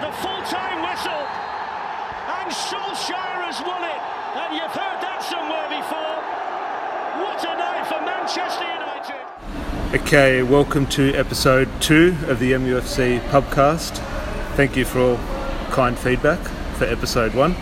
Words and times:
the 0.00 0.12
full-time 0.12 0.80
whistle, 0.86 1.26
and 2.38 2.52
Solskjaer 2.54 3.42
has 3.50 3.60
won 3.66 3.82
it. 3.82 3.98
And 4.38 4.54
you've 4.54 4.70
heard 4.70 5.00
that 5.02 5.24
somewhere 5.26 5.66
before. 5.74 6.22
What 7.18 7.42
a 7.42 7.58
night 7.58 7.84
for 7.88 8.00
Manchester 8.06 8.62
United. 8.62 10.00
Okay, 10.00 10.44
welcome 10.44 10.86
to 10.88 11.12
episode 11.14 11.68
two 11.80 12.16
of 12.28 12.38
the 12.38 12.52
MUFC 12.52 13.18
pubcast. 13.30 13.96
Thank 14.54 14.76
you 14.76 14.84
for 14.84 15.00
all 15.00 15.16
kind 15.72 15.98
feedback 15.98 16.38
for 16.76 16.84
episode 16.84 17.34
one. 17.34 17.56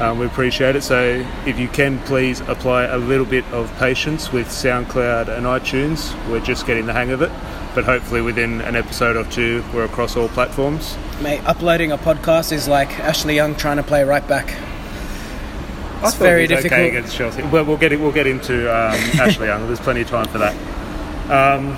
Um, 0.00 0.18
we 0.18 0.26
appreciate 0.26 0.74
it. 0.74 0.82
So, 0.82 1.24
if 1.46 1.60
you 1.60 1.68
can, 1.68 2.00
please 2.00 2.40
apply 2.40 2.86
a 2.86 2.98
little 2.98 3.26
bit 3.26 3.44
of 3.52 3.72
patience 3.78 4.32
with 4.32 4.48
SoundCloud 4.48 5.28
and 5.28 5.46
iTunes. 5.46 6.12
We're 6.28 6.40
just 6.40 6.66
getting 6.66 6.86
the 6.86 6.92
hang 6.92 7.10
of 7.10 7.22
it, 7.22 7.30
but 7.78 7.84
hopefully, 7.84 8.20
within 8.20 8.60
an 8.62 8.74
episode 8.74 9.14
or 9.14 9.22
two, 9.30 9.62
we're 9.72 9.84
across 9.84 10.16
all 10.16 10.26
platforms. 10.30 10.98
Mate, 11.22 11.40
uploading 11.46 11.92
a 11.92 11.96
podcast 11.96 12.50
is 12.50 12.66
like 12.66 12.98
Ashley 12.98 13.36
Young 13.36 13.54
trying 13.54 13.76
to 13.76 13.84
play 13.84 14.02
right 14.02 14.26
back. 14.26 14.48
It's 16.02 16.16
very 16.16 16.42
it 16.42 16.48
difficult. 16.48 16.72
Okay 16.72 16.88
against 16.88 17.14
Chelsea. 17.14 17.42
Well, 17.42 17.64
we'll 17.64 17.76
get 17.76 17.92
it. 17.92 18.00
We'll 18.00 18.10
get 18.10 18.26
into 18.26 18.62
um, 18.68 18.94
Ashley 19.20 19.46
Young. 19.46 19.64
There's 19.68 19.78
plenty 19.78 20.00
of 20.00 20.08
time 20.08 20.26
for 20.26 20.38
that. 20.38 20.56
Um, 21.30 21.68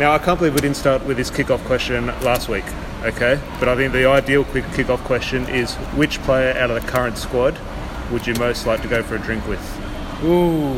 now, 0.00 0.12
I 0.12 0.18
can't 0.18 0.38
believe 0.38 0.54
we 0.54 0.62
didn't 0.62 0.78
start 0.78 1.04
with 1.04 1.18
this 1.18 1.30
kick-off 1.30 1.62
question 1.64 2.06
last 2.22 2.48
week. 2.48 2.64
Okay, 3.02 3.38
but 3.58 3.68
I 3.68 3.76
think 3.76 3.92
the 3.92 4.06
ideal 4.06 4.46
quick 4.46 4.64
kick-off 4.72 5.04
question 5.04 5.46
is: 5.50 5.74
which 5.94 6.22
player 6.22 6.58
out 6.58 6.70
of 6.70 6.82
the 6.82 6.90
current 6.90 7.18
squad 7.18 7.58
would 8.10 8.26
you 8.26 8.32
most 8.36 8.66
like 8.66 8.80
to 8.80 8.88
go 8.88 9.02
for 9.02 9.16
a 9.16 9.18
drink 9.18 9.46
with? 9.46 9.60
Ooh. 10.24 10.76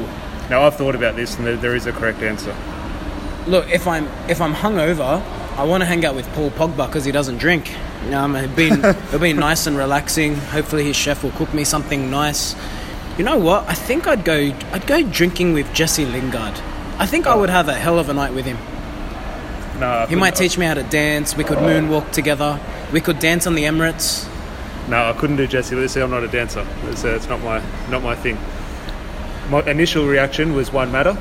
Now, 0.50 0.62
I've 0.62 0.74
thought 0.74 0.96
about 0.96 1.14
this, 1.14 1.36
and 1.36 1.46
there, 1.46 1.56
there 1.56 1.76
is 1.76 1.86
a 1.86 1.92
correct 1.92 2.20
answer. 2.20 2.52
Look, 3.46 3.68
if 3.70 3.86
I'm 3.86 4.06
if 4.28 4.40
I'm 4.40 4.54
hungover, 4.54 5.22
I 5.56 5.64
want 5.64 5.82
to 5.82 5.86
hang 5.86 6.04
out 6.04 6.14
with 6.14 6.26
Paul 6.34 6.50
Pogba 6.50 6.86
because 6.86 7.04
he 7.04 7.12
doesn't 7.12 7.38
drink. 7.38 7.74
Um, 8.12 8.36
it'll 8.36 8.56
be 8.56 8.68
it'll 9.08 9.18
be 9.18 9.32
nice 9.32 9.66
and 9.66 9.76
relaxing. 9.76 10.36
Hopefully, 10.36 10.84
his 10.84 10.96
chef 10.96 11.22
will 11.22 11.32
cook 11.32 11.52
me 11.52 11.64
something 11.64 12.10
nice. 12.10 12.54
You 13.18 13.24
know 13.24 13.38
what? 13.38 13.68
I 13.68 13.74
think 13.74 14.06
I'd 14.06 14.24
go 14.24 14.54
I'd 14.72 14.86
go 14.86 15.02
drinking 15.02 15.52
with 15.52 15.72
Jesse 15.74 16.06
Lingard. 16.06 16.58
I 16.98 17.06
think 17.06 17.26
I 17.26 17.34
would 17.34 17.50
have 17.50 17.68
a 17.68 17.74
hell 17.74 17.98
of 17.98 18.08
a 18.08 18.14
night 18.14 18.32
with 18.32 18.46
him. 18.46 18.58
No, 19.80 20.06
He 20.06 20.14
might 20.14 20.36
teach 20.36 20.56
me 20.56 20.66
how 20.66 20.74
to 20.74 20.84
dance. 20.84 21.36
We 21.36 21.42
could 21.42 21.58
moonwalk 21.58 22.12
together. 22.12 22.60
We 22.92 23.00
could 23.00 23.18
dance 23.18 23.46
on 23.46 23.54
the 23.54 23.64
Emirates. 23.64 24.28
No, 24.88 25.08
I 25.08 25.12
couldn't 25.14 25.36
do 25.36 25.46
Jesse. 25.46 25.74
Let's 25.74 25.92
see, 25.94 26.00
I'm 26.00 26.10
not 26.10 26.22
a 26.22 26.28
dancer. 26.28 26.66
It's, 26.84 27.04
uh, 27.04 27.08
it's 27.08 27.28
not 27.28 27.40
my 27.42 27.60
not 27.90 28.02
my 28.02 28.14
thing. 28.14 28.38
My 29.50 29.60
initial 29.68 30.06
reaction 30.06 30.54
was 30.54 30.72
Juan 30.72 30.92
Mata, 30.92 31.16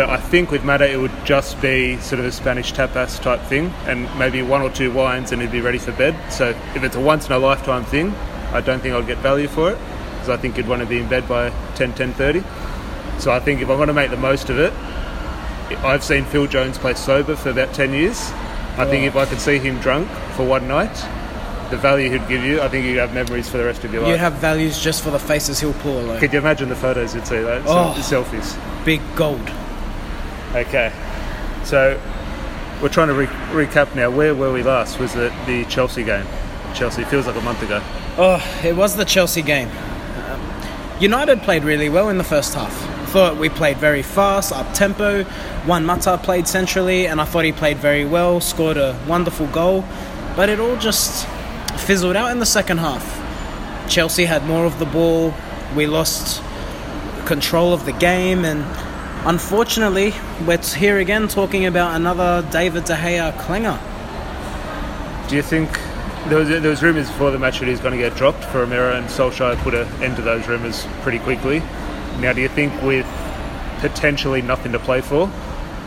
but 0.00 0.08
I 0.08 0.16
think 0.16 0.50
with 0.50 0.64
Mata 0.64 0.90
it 0.90 0.96
would 0.96 1.12
just 1.26 1.60
be 1.60 1.98
sort 1.98 2.20
of 2.20 2.24
a 2.24 2.32
Spanish 2.32 2.72
tapas 2.72 3.20
type 3.20 3.42
thing, 3.42 3.66
and 3.84 4.08
maybe 4.18 4.40
one 4.40 4.62
or 4.62 4.70
two 4.70 4.90
wines, 4.90 5.30
and 5.30 5.42
he'd 5.42 5.52
be 5.52 5.60
ready 5.60 5.76
for 5.76 5.92
bed. 5.92 6.16
So 6.32 6.56
if 6.74 6.82
it's 6.82 6.96
a 6.96 7.00
once 7.00 7.26
in 7.26 7.32
a 7.32 7.38
lifetime 7.38 7.84
thing, 7.84 8.14
I 8.50 8.62
don't 8.62 8.80
think 8.80 8.94
I'd 8.94 9.06
get 9.06 9.18
value 9.18 9.46
for 9.46 9.70
it 9.70 9.78
because 10.14 10.30
I 10.30 10.38
think 10.38 10.56
you'd 10.56 10.68
want 10.68 10.80
to 10.80 10.86
be 10.86 11.00
in 11.00 11.06
bed 11.06 11.28
by 11.28 11.50
10, 11.74 11.92
10.30. 11.92 13.20
So 13.20 13.30
I 13.30 13.40
think 13.40 13.60
if 13.60 13.68
I 13.68 13.76
want 13.76 13.90
to 13.90 13.92
make 13.92 14.10
the 14.10 14.16
most 14.16 14.48
of 14.48 14.58
it, 14.58 14.72
I've 15.84 16.02
seen 16.02 16.24
Phil 16.24 16.46
Jones 16.46 16.78
play 16.78 16.94
sober 16.94 17.36
for 17.36 17.50
about 17.50 17.74
10 17.74 17.92
years. 17.92 18.30
I 18.78 18.86
think 18.86 19.04
if 19.04 19.16
I 19.16 19.26
could 19.26 19.38
see 19.38 19.58
him 19.58 19.80
drunk 19.80 20.08
for 20.34 20.46
one 20.46 20.66
night, 20.66 20.94
the 21.70 21.76
value 21.76 22.10
he'd 22.10 22.26
give 22.26 22.42
you, 22.42 22.62
I 22.62 22.68
think 22.68 22.86
you'd 22.86 22.96
have 22.96 23.12
memories 23.12 23.50
for 23.50 23.58
the 23.58 23.66
rest 23.66 23.84
of 23.84 23.92
your 23.92 24.00
life. 24.00 24.12
You'd 24.12 24.20
have 24.20 24.32
values 24.36 24.82
just 24.82 25.04
for 25.04 25.10
the 25.10 25.18
faces 25.18 25.60
he'll 25.60 25.74
pull 25.74 26.00
alone. 26.00 26.20
Could 26.20 26.32
you 26.32 26.38
imagine 26.38 26.70
the 26.70 26.74
photos 26.74 27.14
you'd 27.14 27.26
see, 27.26 27.40
though? 27.40 27.62
Oh. 27.66 27.92
The 27.92 28.00
selfies. 28.00 28.56
Big 28.86 29.02
gold. 29.14 29.46
Okay. 30.54 30.92
So 31.64 32.00
we're 32.82 32.88
trying 32.88 33.08
to 33.08 33.14
re- 33.14 33.26
recap 33.66 33.94
now. 33.94 34.10
Where 34.10 34.34
were 34.34 34.52
we 34.52 34.62
last? 34.62 34.98
Was 34.98 35.14
it 35.14 35.32
the 35.46 35.64
Chelsea 35.66 36.02
game? 36.02 36.26
Chelsea 36.74 37.04
feels 37.04 37.26
like 37.26 37.36
a 37.36 37.40
month 37.40 37.62
ago. 37.62 37.82
Oh, 38.16 38.42
it 38.64 38.74
was 38.74 38.96
the 38.96 39.04
Chelsea 39.04 39.42
game. 39.42 39.68
Um, 39.68 40.40
United 41.00 41.42
played 41.42 41.64
really 41.64 41.88
well 41.88 42.08
in 42.08 42.18
the 42.18 42.24
first 42.24 42.54
half. 42.54 42.72
Thought 43.10 43.38
we 43.38 43.48
played 43.48 43.76
very 43.78 44.02
fast, 44.02 44.52
up 44.52 44.72
tempo. 44.72 45.24
Juan 45.66 45.84
Mata 45.84 46.18
played 46.22 46.46
centrally, 46.46 47.06
and 47.06 47.20
I 47.20 47.24
thought 47.24 47.44
he 47.44 47.52
played 47.52 47.78
very 47.78 48.04
well, 48.04 48.40
scored 48.40 48.76
a 48.76 48.98
wonderful 49.08 49.46
goal. 49.48 49.84
But 50.36 50.48
it 50.48 50.60
all 50.60 50.76
just 50.76 51.26
fizzled 51.76 52.16
out 52.16 52.30
in 52.30 52.38
the 52.38 52.46
second 52.46 52.78
half. 52.78 53.18
Chelsea 53.88 54.24
had 54.24 54.44
more 54.46 54.64
of 54.64 54.78
the 54.78 54.86
ball. 54.86 55.34
We 55.74 55.86
lost 55.86 56.42
control 57.26 57.72
of 57.72 57.84
the 57.84 57.92
game, 57.92 58.44
and 58.44 58.64
unfortunately, 59.26 60.14
we're 60.46 60.58
here 60.58 60.98
again 60.98 61.28
talking 61.28 61.66
about 61.66 61.96
another 61.96 62.46
David 62.50 62.84
De 62.84 62.94
Gea 62.94 63.36
clanger. 63.38 63.78
Do 65.28 65.36
you 65.36 65.42
think 65.42 65.70
there 66.28 66.38
was 66.38 66.48
there 66.48 66.70
was 66.70 66.82
rumours 66.82 67.08
before 67.08 67.30
the 67.30 67.38
match 67.38 67.60
that 67.60 67.68
he's 67.68 67.80
going 67.80 67.92
to 67.92 67.98
get 67.98 68.16
dropped 68.16 68.44
for 68.44 68.60
Romero 68.60 68.94
and 68.94 69.06
Solskjaer 69.06 69.56
put 69.58 69.74
an 69.74 69.86
end 70.02 70.16
to 70.16 70.22
those 70.22 70.46
rumours 70.48 70.86
pretty 71.02 71.18
quickly. 71.18 71.60
Now, 72.18 72.32
do 72.32 72.40
you 72.40 72.48
think 72.48 72.72
with 72.82 73.06
potentially 73.78 74.42
nothing 74.42 74.72
to 74.72 74.78
play 74.78 75.00
for, 75.00 75.30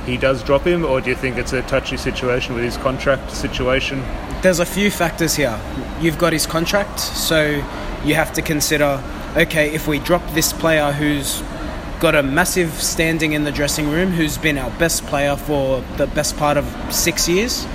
he 0.05 0.17
does 0.17 0.44
drop 0.44 0.65
him, 0.65 0.83
or 0.83 1.00
do 1.01 1.09
you 1.09 1.15
think 1.15 1.38
it's 1.38 1.53
a 1.53 1.61
touchy 1.63 1.97
situation 1.97 2.55
with 2.55 2.63
his 2.63 2.77
contract 2.77 3.31
situation? 3.31 4.03
there's 4.44 4.59
a 4.59 4.65
few 4.65 4.91
factors 4.91 5.35
here. 5.35 5.57
You've 6.01 6.17
got 6.17 6.33
his 6.33 6.45
contract, 6.45 7.00
so 7.00 7.63
you 8.03 8.15
have 8.15 8.33
to 8.33 8.41
consider 8.41 9.01
okay, 9.35 9.73
if 9.73 9.88
we 9.88 9.97
drop 9.97 10.21
this 10.33 10.53
player 10.53 10.91
who's 10.91 11.41
got 12.03 12.16
a 12.16 12.22
massive 12.22 12.69
standing 12.74 13.31
in 13.31 13.46
the 13.46 13.52
dressing 13.52 13.90
room, 13.90 14.12
who's 14.12 14.38
been 14.38 14.58
our 14.58 14.69
best 14.72 15.06
player 15.06 15.38
for 15.38 15.80
the 15.96 16.06
best 16.06 16.36
part 16.36 16.58
of 16.58 16.66
six 16.94 17.30
years, 17.30 17.66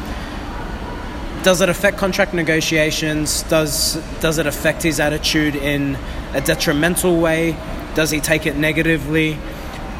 does 1.43 1.63
it 1.63 1.71
affect 1.71 1.97
contract 1.97 2.35
negotiations? 2.35 3.43
Does 3.45 3.95
does 4.21 4.37
it 4.37 4.47
affect 4.47 4.83
his 4.83 5.01
attitude 5.01 5.57
in 5.57 5.97
a 6.35 6.43
detrimental 6.43 7.19
way? 7.19 7.57
Does 7.95 8.11
he 8.11 8.21
take 8.21 8.45
it 8.45 8.55
negatively? 8.55 9.39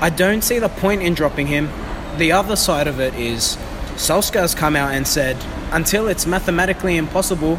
I 0.03 0.11
don't 0.11 0.43
see 0.43 0.59
the 0.59 0.69
point 0.69 1.01
in 1.03 1.15
dropping 1.15 1.47
him. 1.47 1.71
The 2.19 2.33
other 2.33 2.55
side 2.55 2.87
of 2.87 3.01
it 3.01 3.15
is 3.15 3.57
Solskjaer's 3.95 4.55
come 4.55 4.77
out 4.77 4.93
and 4.93 5.09
said 5.09 5.39
until 5.73 6.07
it's 6.07 6.27
mathematically 6.27 6.99
impossible, 6.99 7.59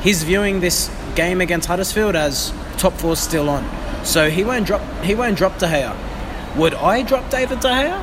he's 0.00 0.22
viewing 0.22 0.60
this 0.60 0.90
game 1.14 1.42
against 1.42 1.68
Huddersfield 1.68 2.16
as 2.16 2.54
top 2.78 2.94
four 2.94 3.16
still 3.16 3.50
on. 3.50 3.79
So 4.04 4.30
he 4.30 4.44
won't 4.44 4.66
drop 4.66 4.82
he 5.02 5.14
won't 5.14 5.36
drop 5.36 5.58
De 5.58 5.66
Gea. 5.66 5.96
Would 6.56 6.74
I 6.74 7.02
drop 7.02 7.30
David 7.30 7.60
De 7.60 7.68
Gea? 7.68 8.02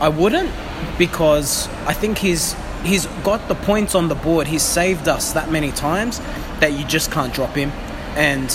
I 0.00 0.08
wouldn't 0.08 0.50
because 0.96 1.68
I 1.86 1.92
think 1.92 2.18
he's 2.18 2.54
he's 2.84 3.06
got 3.24 3.48
the 3.48 3.54
points 3.54 3.94
on 3.94 4.08
the 4.08 4.14
board. 4.14 4.46
He's 4.46 4.62
saved 4.62 5.08
us 5.08 5.32
that 5.32 5.50
many 5.50 5.72
times 5.72 6.20
that 6.60 6.72
you 6.72 6.84
just 6.84 7.10
can't 7.10 7.32
drop 7.32 7.54
him. 7.54 7.70
And 8.16 8.48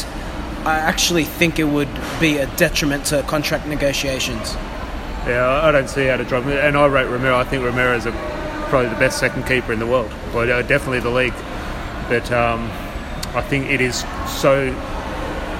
I 0.66 0.78
actually 0.78 1.26
think 1.26 1.60
it 1.60 1.66
would 1.66 1.90
be 2.20 2.38
a 2.38 2.48
detriment 2.56 3.06
to 3.08 3.24
contract 3.24 3.68
negotiations. 3.68 4.54
Yeah, 5.26 5.62
I 5.64 5.72
don't 5.72 5.90
see 5.90 6.06
how 6.06 6.18
to 6.18 6.24
drop 6.24 6.44
him. 6.44 6.52
And 6.52 6.78
I 6.78 6.86
rate 6.86 7.08
Romero. 7.08 7.38
I 7.38 7.44
think 7.44 7.64
Romero 7.64 7.96
is 7.96 8.06
a, 8.06 8.12
probably 8.70 8.90
the 8.90 8.96
best 8.96 9.20
second 9.20 9.46
keeper 9.46 9.72
in 9.72 9.80
the 9.80 9.88
world. 9.88 10.12
Well, 10.34 10.52
uh, 10.52 10.62
definitely 10.62 11.00
the 11.00 11.10
league. 11.10 11.34
But 12.10 12.30
um, 12.32 12.70
I 13.34 13.42
think 13.42 13.70
it 13.70 13.82
is 13.82 14.06
so. 14.28 14.74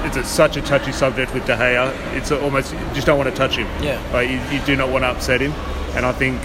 It's 0.06 0.18
a, 0.18 0.24
such 0.24 0.58
a 0.58 0.62
touchy 0.62 0.92
subject 0.92 1.34
with 1.34 1.46
De 1.46 1.56
Gea. 1.56 1.92
It's 2.16 2.32
almost 2.32 2.74
you 2.74 2.80
just 2.94 3.08
don't 3.08 3.18
want 3.18 3.30
to 3.30 3.36
touch 3.36 3.56
him. 3.56 3.68
Yeah. 3.84 4.02
Like, 4.14 4.30
you, 4.30 4.40
you 4.58 4.64
do 4.66 4.76
not 4.76 4.90
want 4.90 5.04
to 5.04 5.10
upset 5.10 5.42
him. 5.42 5.52
And 5.96 6.06
I 6.06 6.12
think 6.12 6.42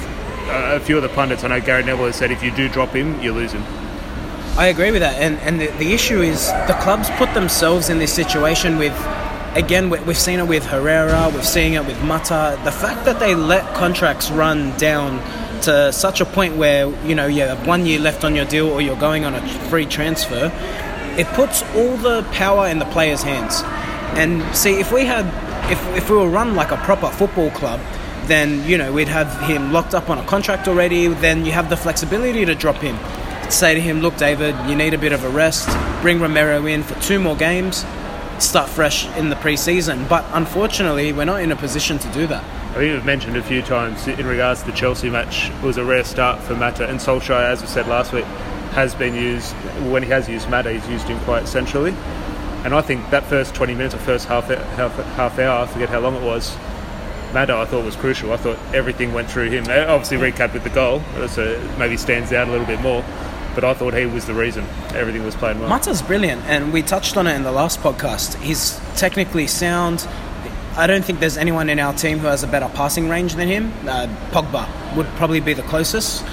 uh, 0.48 0.76
a 0.76 0.80
few 0.80 0.96
of 0.96 1.02
the 1.02 1.08
pundits, 1.08 1.44
I 1.44 1.48
know 1.48 1.60
Gary 1.60 1.82
Neville 1.84 2.06
has 2.06 2.16
said, 2.16 2.30
if 2.30 2.42
you 2.42 2.50
do 2.54 2.68
drop 2.68 2.90
him, 2.90 3.20
you 3.20 3.32
lose 3.32 3.52
him. 3.52 3.62
I 4.56 4.66
agree 4.66 4.90
with 4.90 5.02
that, 5.02 5.14
and 5.20 5.38
and 5.40 5.60
the, 5.60 5.68
the 5.78 5.92
issue 5.92 6.20
is 6.20 6.48
the 6.66 6.76
clubs 6.80 7.08
put 7.10 7.32
themselves 7.32 7.90
in 7.90 7.98
this 8.00 8.12
situation 8.12 8.76
with, 8.76 8.92
again, 9.54 9.88
we- 9.88 10.00
we've 10.00 10.18
seen 10.18 10.40
it 10.40 10.48
with 10.48 10.66
Herrera, 10.66 11.30
we've 11.32 11.46
seen 11.46 11.74
it 11.74 11.86
with 11.86 12.02
Mata. 12.02 12.58
The 12.64 12.72
fact 12.72 13.04
that 13.04 13.20
they 13.20 13.36
let 13.36 13.72
contracts 13.76 14.32
run 14.32 14.76
down 14.76 15.20
to 15.62 15.92
such 15.92 16.20
a 16.20 16.24
point 16.24 16.56
where 16.56 16.88
you 17.06 17.14
know 17.14 17.26
you 17.28 17.42
have 17.42 17.68
one 17.68 17.86
year 17.86 18.00
left 18.00 18.24
on 18.24 18.34
your 18.34 18.46
deal 18.46 18.68
or 18.68 18.80
you're 18.80 18.96
going 18.98 19.24
on 19.24 19.34
a 19.36 19.48
free 19.70 19.86
transfer, 19.86 20.50
it 21.18 21.26
puts 21.34 21.62
all 21.74 21.96
the 21.96 22.22
power 22.32 22.68
in 22.68 22.78
the 22.78 22.84
players' 22.86 23.22
hands. 23.22 23.62
And 24.16 24.42
see, 24.56 24.80
if 24.80 24.92
we 24.92 25.04
had, 25.04 25.26
if 25.70 25.84
if 25.96 26.08
we 26.08 26.16
were 26.16 26.28
run 26.28 26.54
like 26.54 26.70
a 26.70 26.76
proper 26.78 27.08
football 27.10 27.50
club, 27.50 27.80
then 28.26 28.64
you 28.64 28.78
know 28.78 28.92
we'd 28.92 29.08
have 29.08 29.40
him 29.42 29.72
locked 29.72 29.94
up 29.94 30.08
on 30.08 30.18
a 30.18 30.24
contract 30.24 30.68
already. 30.68 31.08
Then 31.08 31.44
you 31.44 31.52
have 31.52 31.68
the 31.68 31.76
flexibility 31.76 32.44
to 32.44 32.54
drop 32.54 32.76
him. 32.76 32.96
Say 33.50 33.74
to 33.74 33.80
him, 33.80 34.00
look, 34.00 34.16
David, 34.16 34.54
you 34.68 34.76
need 34.76 34.94
a 34.94 34.98
bit 34.98 35.12
of 35.12 35.24
a 35.24 35.28
rest. 35.28 35.68
Bring 36.02 36.20
Romero 36.20 36.66
in 36.66 36.82
for 36.82 37.00
two 37.00 37.18
more 37.18 37.34
games. 37.34 37.84
Start 38.38 38.68
fresh 38.68 39.06
in 39.16 39.30
the 39.30 39.36
pre-season. 39.36 40.06
But 40.06 40.24
unfortunately, 40.32 41.12
we're 41.12 41.24
not 41.24 41.40
in 41.40 41.50
a 41.50 41.56
position 41.56 41.98
to 41.98 42.12
do 42.12 42.26
that. 42.26 42.44
I 42.44 42.74
think 42.74 42.92
we've 42.92 43.04
mentioned 43.06 43.36
a 43.38 43.42
few 43.42 43.62
times 43.62 44.06
in 44.06 44.26
regards 44.26 44.60
to 44.60 44.70
the 44.70 44.76
Chelsea 44.76 45.08
match, 45.08 45.48
it 45.48 45.62
was 45.62 45.78
a 45.78 45.84
rare 45.84 46.04
start 46.04 46.40
for 46.42 46.54
Mata. 46.54 46.86
And 46.86 47.00
Solskjaer, 47.00 47.42
as 47.42 47.62
we 47.62 47.66
said 47.66 47.88
last 47.88 48.12
week, 48.12 48.26
has 48.78 48.94
been 48.94 49.14
used, 49.14 49.52
when 49.90 50.04
he 50.04 50.08
has 50.10 50.28
used 50.28 50.48
Mata, 50.48 50.72
he's 50.72 50.88
used 50.88 51.08
him 51.08 51.18
quite 51.20 51.48
centrally. 51.48 51.94
And 52.64 52.72
I 52.74 52.80
think 52.80 53.10
that 53.10 53.24
first 53.24 53.54
20 53.54 53.74
minutes 53.74 53.94
or 53.94 53.98
first 53.98 54.26
half, 54.28 54.44
half, 54.46 54.94
half 55.16 55.38
hour, 55.38 55.64
I 55.64 55.66
forget 55.66 55.88
how 55.88 55.98
long 55.98 56.14
it 56.14 56.22
was, 56.22 56.56
Mata 57.34 57.56
I 57.56 57.64
thought 57.64 57.84
was 57.84 57.96
crucial. 57.96 58.32
I 58.32 58.36
thought 58.36 58.58
everything 58.72 59.12
went 59.12 59.28
through 59.30 59.50
him. 59.50 59.64
Uh, 59.64 59.92
Obviously, 59.92 60.16
recap 60.16 60.54
with 60.54 60.62
the 60.64 60.70
goal, 60.70 61.02
so 61.28 61.60
maybe 61.78 61.96
stands 61.96 62.32
out 62.32 62.48
a 62.48 62.50
little 62.50 62.66
bit 62.66 62.80
more. 62.80 63.04
But 63.54 63.64
I 63.64 63.74
thought 63.74 63.92
he 63.94 64.06
was 64.06 64.24
the 64.26 64.34
reason 64.34 64.64
everything 64.94 65.24
was 65.24 65.34
playing 65.34 65.58
well. 65.58 65.68
Mata's 65.68 66.00
brilliant, 66.00 66.42
and 66.44 66.72
we 66.72 66.82
touched 66.82 67.16
on 67.16 67.26
it 67.26 67.34
in 67.34 67.42
the 67.42 67.50
last 67.52 67.80
podcast. 67.80 68.40
He's 68.40 68.80
technically 68.96 69.46
sound. 69.48 70.06
I 70.76 70.86
don't 70.86 71.04
think 71.04 71.18
there's 71.18 71.36
anyone 71.36 71.68
in 71.68 71.80
our 71.80 71.92
team 71.92 72.18
who 72.20 72.28
has 72.28 72.44
a 72.44 72.46
better 72.46 72.68
passing 72.74 73.08
range 73.08 73.34
than 73.34 73.48
him. 73.48 73.72
Uh, 73.86 74.06
Pogba 74.30 74.96
would 74.96 75.06
probably 75.16 75.40
be 75.40 75.52
the 75.52 75.64
closest. 75.64 76.24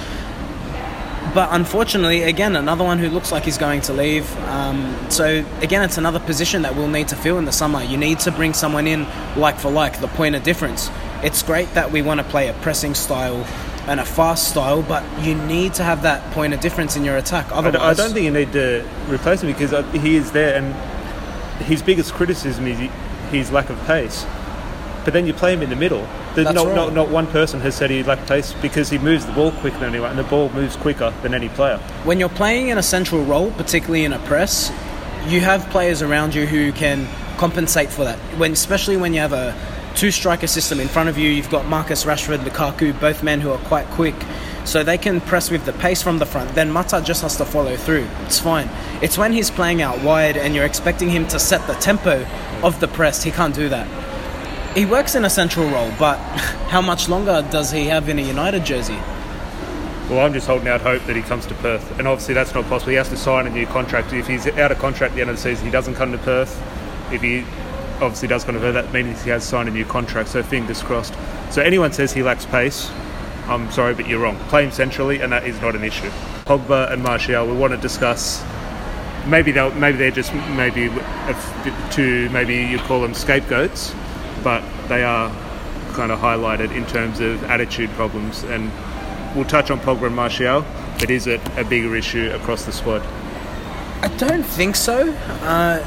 But 1.36 1.50
unfortunately, 1.52 2.22
again, 2.22 2.56
another 2.56 2.82
one 2.82 2.98
who 2.98 3.10
looks 3.10 3.30
like 3.30 3.44
he's 3.44 3.58
going 3.58 3.82
to 3.82 3.92
leave. 3.92 4.26
Um, 4.44 4.96
so, 5.10 5.44
again, 5.60 5.82
it's 5.82 5.98
another 5.98 6.18
position 6.18 6.62
that 6.62 6.74
we'll 6.74 6.88
need 6.88 7.08
to 7.08 7.14
fill 7.14 7.36
in 7.36 7.44
the 7.44 7.52
summer. 7.52 7.82
You 7.82 7.98
need 7.98 8.20
to 8.20 8.32
bring 8.32 8.54
someone 8.54 8.86
in 8.86 9.06
like 9.36 9.58
for 9.58 9.70
like, 9.70 10.00
the 10.00 10.08
point 10.08 10.34
of 10.34 10.42
difference. 10.44 10.90
It's 11.22 11.42
great 11.42 11.74
that 11.74 11.92
we 11.92 12.00
want 12.00 12.20
to 12.20 12.24
play 12.24 12.48
a 12.48 12.54
pressing 12.54 12.94
style 12.94 13.44
and 13.86 14.00
a 14.00 14.04
fast 14.06 14.48
style, 14.48 14.80
but 14.80 15.04
you 15.22 15.34
need 15.34 15.74
to 15.74 15.82
have 15.82 16.00
that 16.04 16.32
point 16.32 16.54
of 16.54 16.60
difference 16.60 16.96
in 16.96 17.04
your 17.04 17.18
attack. 17.18 17.52
I 17.52 17.56
Otherwise, 17.56 17.72
don't, 17.74 17.82
I 17.82 17.92
don't 17.92 18.14
think 18.14 18.24
you 18.24 18.30
need 18.30 18.52
to 18.54 18.88
replace 19.06 19.42
him 19.42 19.52
because 19.52 19.74
uh, 19.74 19.82
he 19.92 20.16
is 20.16 20.32
there, 20.32 20.56
and 20.56 20.74
his 21.66 21.82
biggest 21.82 22.14
criticism 22.14 22.66
is 22.66 22.90
his 23.30 23.52
lack 23.52 23.68
of 23.68 23.78
pace. 23.84 24.24
But 25.04 25.12
then 25.12 25.26
you 25.26 25.34
play 25.34 25.52
him 25.52 25.60
in 25.60 25.68
the 25.68 25.76
middle. 25.76 26.08
There's 26.36 26.48
That's 26.48 26.54
not, 26.54 26.66
right. 26.66 26.76
not, 26.76 26.92
not 26.92 27.08
one 27.08 27.26
person 27.28 27.60
has 27.60 27.74
said 27.74 27.88
he 27.88 28.02
lacked 28.02 28.28
pace 28.28 28.52
because 28.60 28.90
he 28.90 28.98
moves 28.98 29.24
the 29.24 29.32
ball 29.32 29.52
quicker 29.52 29.78
than 29.78 29.88
anyone, 29.88 30.10
and 30.10 30.18
the 30.18 30.24
ball 30.24 30.50
moves 30.50 30.76
quicker 30.76 31.10
than 31.22 31.32
any 31.32 31.48
player. 31.48 31.78
when 32.04 32.20
you're 32.20 32.28
playing 32.28 32.68
in 32.68 32.76
a 32.76 32.82
central 32.82 33.24
role, 33.24 33.50
particularly 33.52 34.04
in 34.04 34.12
a 34.12 34.18
press, 34.20 34.70
you 35.26 35.40
have 35.40 35.68
players 35.70 36.02
around 36.02 36.34
you 36.34 36.44
who 36.46 36.72
can 36.72 37.08
compensate 37.38 37.88
for 37.88 38.04
that. 38.04 38.18
When, 38.38 38.52
especially 38.52 38.98
when 38.98 39.14
you 39.14 39.20
have 39.20 39.32
a 39.32 39.56
two 39.94 40.10
striker 40.10 40.46
system 40.46 40.78
in 40.78 40.88
front 40.88 41.08
of 41.08 41.16
you, 41.16 41.30
you've 41.30 41.48
got 41.48 41.66
Marcus 41.66 42.04
Rashford, 42.04 42.44
Lukaku, 42.44 43.00
both 43.00 43.22
men 43.22 43.40
who 43.40 43.50
are 43.50 43.58
quite 43.60 43.86
quick, 43.86 44.14
so 44.66 44.84
they 44.84 44.98
can 44.98 45.22
press 45.22 45.50
with 45.50 45.64
the 45.64 45.72
pace 45.72 46.02
from 46.02 46.18
the 46.18 46.26
front. 46.26 46.54
Then 46.54 46.70
Mata 46.70 47.00
just 47.02 47.22
has 47.22 47.36
to 47.38 47.46
follow 47.46 47.76
through. 47.76 48.06
It's 48.26 48.38
fine. 48.38 48.68
It's 49.00 49.16
when 49.16 49.32
he's 49.32 49.50
playing 49.50 49.80
out 49.80 50.02
wide 50.02 50.36
and 50.36 50.54
you're 50.54 50.66
expecting 50.66 51.08
him 51.08 51.26
to 51.28 51.38
set 51.38 51.66
the 51.66 51.74
tempo 51.74 52.26
of 52.62 52.78
the 52.80 52.88
press. 52.88 53.22
He 53.22 53.30
can't 53.30 53.54
do 53.54 53.70
that. 53.70 53.88
He 54.76 54.84
works 54.84 55.14
in 55.14 55.24
a 55.24 55.30
central 55.30 55.70
role, 55.70 55.90
but 55.98 56.18
how 56.68 56.82
much 56.82 57.08
longer 57.08 57.40
does 57.50 57.70
he 57.70 57.86
have 57.86 58.10
in 58.10 58.18
a 58.18 58.22
United 58.22 58.62
jersey? 58.66 58.98
Well, 60.10 60.20
I'm 60.20 60.34
just 60.34 60.46
holding 60.46 60.68
out 60.68 60.82
hope 60.82 61.02
that 61.04 61.16
he 61.16 61.22
comes 61.22 61.46
to 61.46 61.54
Perth, 61.54 61.98
and 61.98 62.06
obviously 62.06 62.34
that's 62.34 62.52
not 62.52 62.66
possible. 62.66 62.90
He 62.90 62.96
has 62.96 63.08
to 63.08 63.16
sign 63.16 63.46
a 63.46 63.50
new 63.50 63.64
contract. 63.64 64.12
If 64.12 64.26
he's 64.26 64.46
out 64.46 64.70
of 64.70 64.78
contract 64.78 65.12
at 65.12 65.14
the 65.14 65.22
end 65.22 65.30
of 65.30 65.36
the 65.36 65.42
season, 65.42 65.64
he 65.64 65.72
doesn't 65.72 65.94
come 65.94 66.12
to 66.12 66.18
Perth. 66.18 66.62
If 67.10 67.22
he 67.22 67.40
obviously 68.02 68.28
does 68.28 68.44
come 68.44 68.54
to 68.54 68.60
Perth, 68.60 68.74
that 68.74 68.92
means 68.92 69.22
he 69.22 69.30
has 69.30 69.44
signed 69.44 69.70
a 69.70 69.72
new 69.72 69.86
contract. 69.86 70.28
So 70.28 70.42
fingers 70.42 70.82
crossed. 70.82 71.14
So 71.50 71.62
anyone 71.62 71.94
says 71.94 72.12
he 72.12 72.22
lacks 72.22 72.44
pace, 72.44 72.90
I'm 73.46 73.70
sorry, 73.72 73.94
but 73.94 74.06
you're 74.06 74.20
wrong. 74.20 74.38
Play 74.50 74.66
him 74.66 74.72
centrally, 74.72 75.22
and 75.22 75.32
that 75.32 75.46
is 75.46 75.58
not 75.62 75.74
an 75.74 75.84
issue. 75.84 76.10
Pogba 76.44 76.92
and 76.92 77.02
Martial, 77.02 77.46
we 77.46 77.56
want 77.56 77.72
to 77.72 77.78
discuss. 77.78 78.44
Maybe 79.26 79.52
they'll, 79.52 79.74
maybe 79.74 79.96
they're 79.96 80.10
just 80.10 80.34
maybe 80.34 80.92
two, 81.90 82.28
maybe 82.28 82.56
you 82.56 82.78
call 82.80 83.00
them 83.00 83.14
scapegoats, 83.14 83.94
but 84.46 84.62
they 84.86 85.02
are 85.02 85.28
kind 85.94 86.12
of 86.12 86.20
highlighted 86.20 86.70
in 86.70 86.86
terms 86.86 87.18
of 87.18 87.42
attitude 87.50 87.90
problems. 87.90 88.44
And 88.44 88.70
we'll 89.34 89.44
touch 89.44 89.72
on 89.72 89.80
Pogba 89.80 90.06
and 90.06 90.14
Martial, 90.14 90.64
but 91.00 91.10
is 91.10 91.26
it 91.26 91.40
a 91.58 91.64
bigger 91.64 91.96
issue 91.96 92.30
across 92.32 92.64
the 92.64 92.70
squad? 92.70 93.02
I 94.02 94.08
don't 94.18 94.44
think 94.44 94.76
so. 94.76 95.12
Uh, 95.42 95.84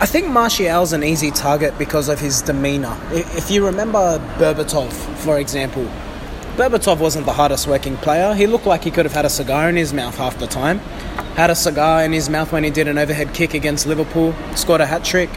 I 0.00 0.06
think 0.06 0.28
Martial's 0.28 0.92
an 0.92 1.02
easy 1.02 1.32
target 1.32 1.76
because 1.76 2.08
of 2.08 2.20
his 2.20 2.40
demeanour. 2.40 2.96
If 3.10 3.50
you 3.50 3.66
remember 3.66 4.20
Berbatov, 4.38 4.92
for 5.16 5.40
example, 5.40 5.90
Berbatov 6.54 7.00
wasn't 7.00 7.26
the 7.26 7.32
hardest 7.32 7.66
working 7.66 7.96
player. 7.96 8.32
He 8.32 8.46
looked 8.46 8.66
like 8.66 8.84
he 8.84 8.92
could 8.92 9.06
have 9.06 9.14
had 9.14 9.24
a 9.24 9.30
cigar 9.30 9.68
in 9.68 9.74
his 9.74 9.92
mouth 9.92 10.16
half 10.18 10.38
the 10.38 10.46
time. 10.46 10.78
Had 11.34 11.50
a 11.50 11.56
cigar 11.56 12.04
in 12.04 12.12
his 12.12 12.30
mouth 12.30 12.52
when 12.52 12.62
he 12.62 12.70
did 12.70 12.86
an 12.86 12.96
overhead 12.96 13.34
kick 13.34 13.54
against 13.54 13.88
Liverpool, 13.88 14.36
scored 14.54 14.80
a 14.80 14.86
hat 14.86 15.02
trick. 15.02 15.30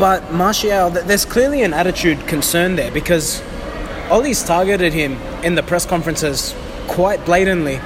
But 0.00 0.32
Martial, 0.32 0.88
there's 0.88 1.26
clearly 1.26 1.62
an 1.62 1.74
attitude 1.74 2.26
concern 2.26 2.76
there 2.76 2.90
because 2.90 3.42
Ollie's 4.08 4.42
targeted 4.42 4.94
him 4.94 5.20
in 5.44 5.56
the 5.56 5.62
press 5.62 5.84
conferences 5.84 6.54
quite 6.88 7.22
blatantly. 7.26 7.76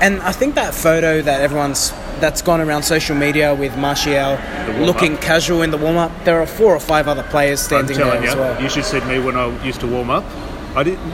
And 0.00 0.22
I 0.22 0.30
think 0.30 0.54
that 0.54 0.72
photo 0.72 1.20
that 1.20 1.40
everyone's 1.40 1.92
that's 2.20 2.42
gone 2.42 2.60
around 2.60 2.84
social 2.84 3.16
media 3.16 3.52
with 3.56 3.76
Martial 3.76 4.38
looking 4.78 5.16
casual 5.16 5.62
in 5.62 5.72
the 5.72 5.76
warm 5.76 5.96
up, 5.96 6.12
there 6.22 6.40
are 6.40 6.46
four 6.46 6.76
or 6.76 6.78
five 6.78 7.08
other 7.08 7.24
players 7.24 7.60
standing 7.60 7.98
there 7.98 8.06
as 8.06 8.34
you, 8.34 8.40
well. 8.40 8.62
you 8.62 8.68
should 8.68 8.84
see 8.84 9.00
me 9.00 9.18
when 9.18 9.36
I 9.36 9.64
used 9.64 9.80
to 9.80 9.88
warm 9.88 10.10
up. 10.10 10.24
I 10.76 10.84
didn't. 10.84 11.12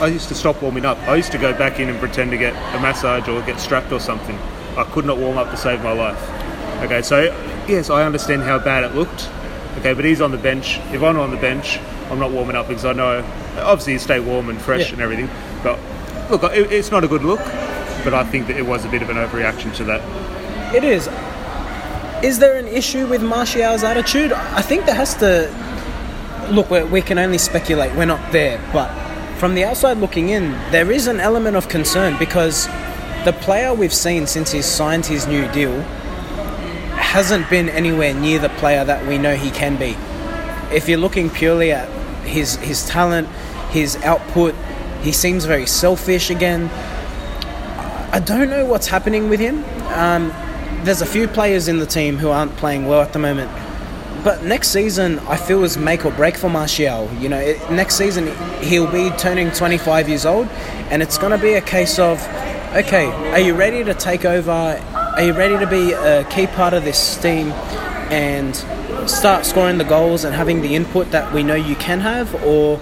I 0.00 0.08
used 0.08 0.26
to 0.28 0.34
stop 0.34 0.60
warming 0.60 0.86
up. 0.86 0.98
I 1.06 1.14
used 1.14 1.30
to 1.30 1.38
go 1.38 1.56
back 1.56 1.78
in 1.78 1.88
and 1.88 2.00
pretend 2.00 2.32
to 2.32 2.36
get 2.36 2.52
a 2.74 2.80
massage 2.80 3.28
or 3.28 3.40
get 3.42 3.60
strapped 3.60 3.92
or 3.92 4.00
something. 4.00 4.36
I 4.76 4.82
could 4.90 5.04
not 5.04 5.18
warm 5.18 5.38
up 5.38 5.52
to 5.52 5.56
save 5.56 5.84
my 5.84 5.92
life. 5.92 6.20
Okay, 6.82 7.02
so 7.02 7.22
yes, 7.68 7.90
I 7.90 8.04
understand 8.04 8.42
how 8.42 8.58
bad 8.58 8.82
it 8.82 8.96
looked. 8.96 9.30
Okay, 9.78 9.92
but 9.94 10.04
he's 10.04 10.20
on 10.20 10.30
the 10.30 10.38
bench. 10.38 10.78
If 10.92 11.02
I'm 11.02 11.18
on 11.18 11.30
the 11.30 11.36
bench, 11.36 11.78
I'm 12.10 12.18
not 12.18 12.30
warming 12.32 12.56
up 12.56 12.68
because 12.68 12.84
I 12.84 12.92
know, 12.92 13.24
obviously, 13.58 13.92
you 13.94 13.98
stay 13.98 14.18
warm 14.20 14.48
and 14.48 14.60
fresh 14.60 14.86
Yeah. 14.88 14.94
and 14.94 15.02
everything. 15.02 15.28
But 15.62 15.78
look, 16.30 16.42
it, 16.44 16.72
it's 16.72 16.90
not 16.90 17.04
a 17.04 17.08
good 17.08 17.22
look. 17.22 17.40
But 18.04 18.14
I 18.14 18.24
think 18.24 18.46
that 18.46 18.56
it 18.56 18.64
was 18.66 18.84
a 18.84 18.88
bit 18.88 19.02
of 19.02 19.10
an 19.10 19.16
overreaction 19.16 19.74
to 19.76 19.84
that. 19.84 20.74
It 20.74 20.84
is. 20.84 21.08
Is 22.22 22.38
there 22.38 22.56
an 22.56 22.66
issue 22.68 23.06
with 23.06 23.22
Martial's 23.22 23.82
attitude? 23.84 24.32
I 24.32 24.62
think 24.62 24.86
there 24.86 24.94
has 24.94 25.14
to. 25.16 25.48
Look, 26.50 26.70
we 26.70 26.82
we 26.84 27.02
can 27.02 27.18
only 27.18 27.38
speculate. 27.38 27.94
We're 27.94 28.06
not 28.06 28.32
there, 28.32 28.60
but 28.72 28.88
from 29.38 29.54
the 29.54 29.64
outside 29.64 29.98
looking 29.98 30.30
in, 30.30 30.52
there 30.70 30.90
is 30.90 31.06
an 31.06 31.20
element 31.20 31.56
of 31.56 31.68
concern 31.68 32.16
because 32.18 32.66
the 33.24 33.32
player 33.40 33.74
we've 33.74 33.94
seen 33.94 34.26
since 34.26 34.50
he's 34.52 34.66
signed 34.66 35.06
his 35.06 35.26
new 35.26 35.46
deal 35.52 35.84
hasn't 37.08 37.48
been 37.48 37.70
anywhere 37.70 38.12
near 38.12 38.38
the 38.38 38.50
player 38.50 38.84
that 38.84 39.06
we 39.06 39.16
know 39.16 39.34
he 39.34 39.50
can 39.50 39.76
be. 39.76 39.96
If 40.70 40.90
you're 40.90 40.98
looking 40.98 41.30
purely 41.30 41.72
at 41.72 41.88
his 42.26 42.56
his 42.56 42.86
talent, 42.86 43.28
his 43.70 43.96
output, 44.04 44.54
he 45.02 45.12
seems 45.12 45.46
very 45.46 45.66
selfish 45.66 46.28
again. 46.28 46.68
I 48.12 48.20
don't 48.20 48.50
know 48.50 48.66
what's 48.66 48.88
happening 48.88 49.30
with 49.30 49.40
him. 49.40 49.64
Um, 49.94 50.28
there's 50.84 51.00
a 51.00 51.06
few 51.06 51.26
players 51.26 51.66
in 51.66 51.78
the 51.78 51.86
team 51.86 52.18
who 52.18 52.28
aren't 52.28 52.54
playing 52.58 52.86
well 52.86 53.00
at 53.00 53.14
the 53.14 53.18
moment. 53.18 53.50
But 54.22 54.44
next 54.44 54.68
season, 54.68 55.18
I 55.20 55.38
feel 55.38 55.64
is 55.64 55.78
make 55.78 56.04
or 56.04 56.12
break 56.12 56.36
for 56.36 56.50
Martial. 56.50 57.10
You 57.14 57.30
know, 57.30 57.38
it, 57.38 57.70
next 57.70 57.94
season 57.94 58.26
he'll 58.60 58.90
be 58.90 59.08
turning 59.16 59.50
25 59.52 60.10
years 60.10 60.26
old, 60.26 60.46
and 60.90 61.02
it's 61.02 61.16
going 61.16 61.32
to 61.32 61.42
be 61.42 61.54
a 61.54 61.62
case 61.62 61.98
of, 61.98 62.20
okay, 62.74 63.06
are 63.32 63.40
you 63.40 63.54
ready 63.54 63.82
to 63.82 63.94
take 63.94 64.26
over? 64.26 64.78
Are 65.18 65.24
you 65.24 65.32
ready 65.32 65.58
to 65.58 65.66
be 65.66 65.94
a 65.94 66.22
key 66.30 66.46
part 66.46 66.74
of 66.74 66.84
this 66.84 67.20
team 67.20 67.50
and 68.08 68.54
start 69.10 69.44
scoring 69.44 69.76
the 69.76 69.84
goals 69.84 70.22
and 70.22 70.32
having 70.32 70.62
the 70.62 70.76
input 70.76 71.10
that 71.10 71.32
we 71.34 71.42
know 71.42 71.56
you 71.56 71.74
can 71.74 71.98
have, 71.98 72.32
or 72.44 72.78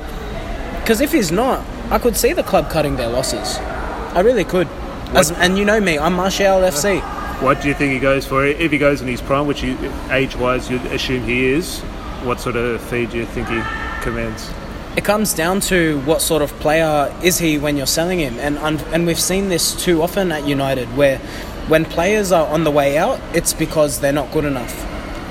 because 0.81 1.01
if 1.01 1.13
he's 1.13 1.33
not, 1.33 1.65
I 1.91 1.99
could 1.99 2.15
see 2.15 2.35
the 2.35 2.43
club 2.43 2.69
cutting 2.69 2.97
their 2.97 3.09
losses. 3.09 3.57
I 3.57 4.21
really 4.21 4.45
could. 4.45 4.69
As, 5.15 5.33
and 5.33 5.57
you 5.57 5.65
know 5.65 5.81
me, 5.81 5.99
I'm 5.99 6.13
Martial 6.13 6.61
FC. 6.61 7.01
What 7.41 7.63
do 7.63 7.69
you 7.69 7.75
think 7.75 7.95
he 7.95 7.99
goes 7.99 8.27
for? 8.27 8.45
If 8.45 8.71
he 8.71 8.77
goes 8.77 9.01
in 9.01 9.09
his 9.09 9.23
prime, 9.23 9.47
which 9.47 9.65
age-wise 10.11 10.71
you'd 10.71 10.85
assume 10.93 11.25
he 11.25 11.47
is, 11.47 11.81
what 12.23 12.39
sort 12.39 12.57
of 12.57 12.83
fee 12.83 13.07
do 13.07 13.17
you 13.17 13.25
think 13.25 13.49
he 13.49 13.63
commands? 14.03 14.51
It 14.95 15.05
comes 15.05 15.33
down 15.33 15.61
to 15.61 16.01
what 16.01 16.21
sort 16.21 16.43
of 16.43 16.51
player 16.61 17.15
is 17.23 17.39
he 17.39 17.57
when 17.57 17.79
you're 17.79 17.87
selling 17.87 18.19
him, 18.19 18.39
and, 18.41 18.59
and 18.59 19.07
we've 19.07 19.19
seen 19.19 19.49
this 19.49 19.75
too 19.83 20.03
often 20.03 20.33
at 20.33 20.47
United, 20.47 20.95
where 20.99 21.19
when 21.69 21.85
players 21.85 22.33
are 22.33 22.47
on 22.47 22.65
the 22.65 22.71
way 22.71 22.97
out, 22.97 23.21
it's 23.35 23.53
because 23.53 24.01
they're 24.01 24.13
not 24.13 24.33
good 24.33 24.45
enough. 24.45 24.75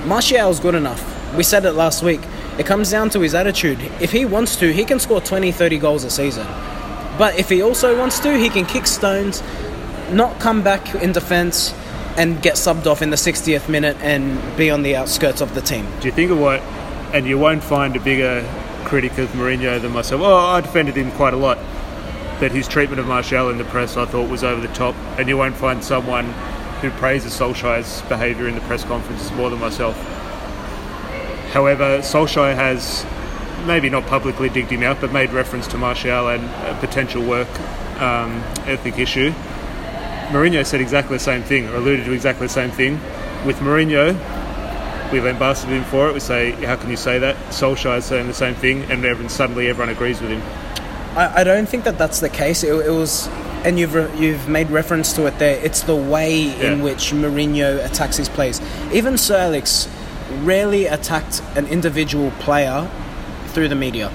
Martial's 0.06 0.60
good 0.60 0.74
enough. 0.74 1.02
We 1.34 1.42
said 1.42 1.64
it 1.64 1.72
last 1.72 2.02
week. 2.02 2.20
It 2.58 2.66
comes 2.66 2.90
down 2.90 3.10
to 3.10 3.20
his 3.20 3.34
attitude. 3.34 3.80
If 4.00 4.12
he 4.12 4.24
wants 4.24 4.56
to, 4.56 4.72
he 4.72 4.84
can 4.84 4.98
score 4.98 5.20
20, 5.20 5.52
30 5.52 5.78
goals 5.78 6.04
a 6.04 6.10
season. 6.10 6.46
But 7.18 7.38
if 7.38 7.48
he 7.48 7.62
also 7.62 7.98
wants 7.98 8.20
to, 8.20 8.36
he 8.36 8.48
can 8.48 8.66
kick 8.66 8.86
stones, 8.86 9.42
not 10.10 10.38
come 10.38 10.62
back 10.62 10.94
in 10.94 11.12
defence, 11.12 11.74
and 12.16 12.40
get 12.42 12.54
subbed 12.54 12.86
off 12.86 13.02
in 13.02 13.10
the 13.10 13.16
60th 13.16 13.68
minute 13.68 13.96
and 14.00 14.56
be 14.56 14.70
on 14.70 14.82
the 14.82 14.96
outskirts 14.96 15.40
of 15.40 15.54
the 15.54 15.60
team. 15.60 15.86
Do 16.00 16.06
you 16.06 16.12
think 16.12 16.30
of 16.30 16.38
what, 16.38 16.60
and 17.12 17.26
you 17.26 17.38
won't 17.38 17.62
find 17.62 17.94
a 17.94 18.00
bigger 18.00 18.42
critic 18.86 19.18
of 19.18 19.28
Mourinho 19.30 19.82
than 19.82 19.92
myself. 19.92 20.22
Oh, 20.22 20.36
I 20.36 20.60
defended 20.60 20.94
him 20.94 21.10
quite 21.12 21.34
a 21.34 21.36
lot. 21.36 21.58
But 22.38 22.52
his 22.52 22.68
treatment 22.68 23.00
of 23.00 23.06
Martial 23.06 23.48
in 23.48 23.58
the 23.58 23.64
press, 23.64 23.96
I 23.96 24.04
thought, 24.04 24.28
was 24.28 24.44
over 24.44 24.60
the 24.60 24.72
top. 24.74 24.94
And 25.18 25.28
you 25.28 25.36
won't 25.36 25.56
find 25.56 25.82
someone 25.82 26.26
who 26.80 26.90
praises 26.90 27.32
Solskjaer's 27.32 28.02
behaviour 28.08 28.46
in 28.46 28.54
the 28.54 28.60
press 28.62 28.84
conferences 28.84 29.32
more 29.32 29.48
than 29.48 29.58
myself. 29.58 29.96
However, 31.52 32.00
Solskjaer 32.00 32.54
has 32.54 33.06
maybe 33.66 33.88
not 33.88 34.06
publicly 34.06 34.50
digged 34.50 34.70
him 34.70 34.82
out, 34.82 35.00
but 35.00 35.12
made 35.12 35.30
reference 35.30 35.66
to 35.68 35.78
Martial 35.78 36.28
and 36.28 36.44
a 36.44 36.78
potential 36.78 37.24
work 37.24 37.48
um, 38.00 38.42
ethic 38.66 38.98
issue. 38.98 39.32
Mourinho 40.28 40.66
said 40.66 40.80
exactly 40.80 41.16
the 41.16 41.22
same 41.22 41.42
thing, 41.42 41.66
or 41.68 41.76
alluded 41.76 42.04
to 42.04 42.12
exactly 42.12 42.46
the 42.46 42.52
same 42.52 42.70
thing. 42.70 43.00
With 43.46 43.56
Mourinho, 43.60 44.12
we've 45.10 45.24
ambassaded 45.24 45.72
him 45.72 45.84
for 45.84 46.08
it. 46.08 46.14
We 46.14 46.20
say, 46.20 46.50
how 46.50 46.76
can 46.76 46.90
you 46.90 46.96
say 46.96 47.18
that? 47.20 47.36
Solskjaer 47.50 47.98
is 47.98 48.04
saying 48.04 48.26
the 48.26 48.34
same 48.34 48.54
thing, 48.54 48.82
and 48.90 49.04
everyone, 49.04 49.30
suddenly 49.30 49.68
everyone 49.68 49.88
agrees 49.88 50.20
with 50.20 50.30
him. 50.30 50.42
I, 51.16 51.40
I 51.40 51.44
don't 51.44 51.68
think 51.68 51.84
that 51.84 51.98
that's 51.98 52.20
the 52.20 52.28
case. 52.28 52.62
It, 52.62 52.74
it 52.86 52.90
was 52.90 53.28
and 53.64 53.80
you've 53.80 53.94
re- 53.94 54.10
you've 54.16 54.48
made 54.48 54.70
reference 54.70 55.12
to 55.14 55.26
it 55.26 55.38
there. 55.38 55.58
It's 55.64 55.82
the 55.82 55.96
way 55.96 56.54
in 56.64 56.82
which 56.82 57.12
Mourinho 57.12 57.84
attacks 57.84 58.16
his 58.16 58.28
plays. 58.28 58.60
Even 58.92 59.18
Sir 59.18 59.36
Alex 59.36 59.88
rarely 60.42 60.86
attacked 60.86 61.42
an 61.56 61.66
individual 61.66 62.30
player 62.38 62.88
through 63.48 63.68
the 63.68 63.74
media. 63.74 64.12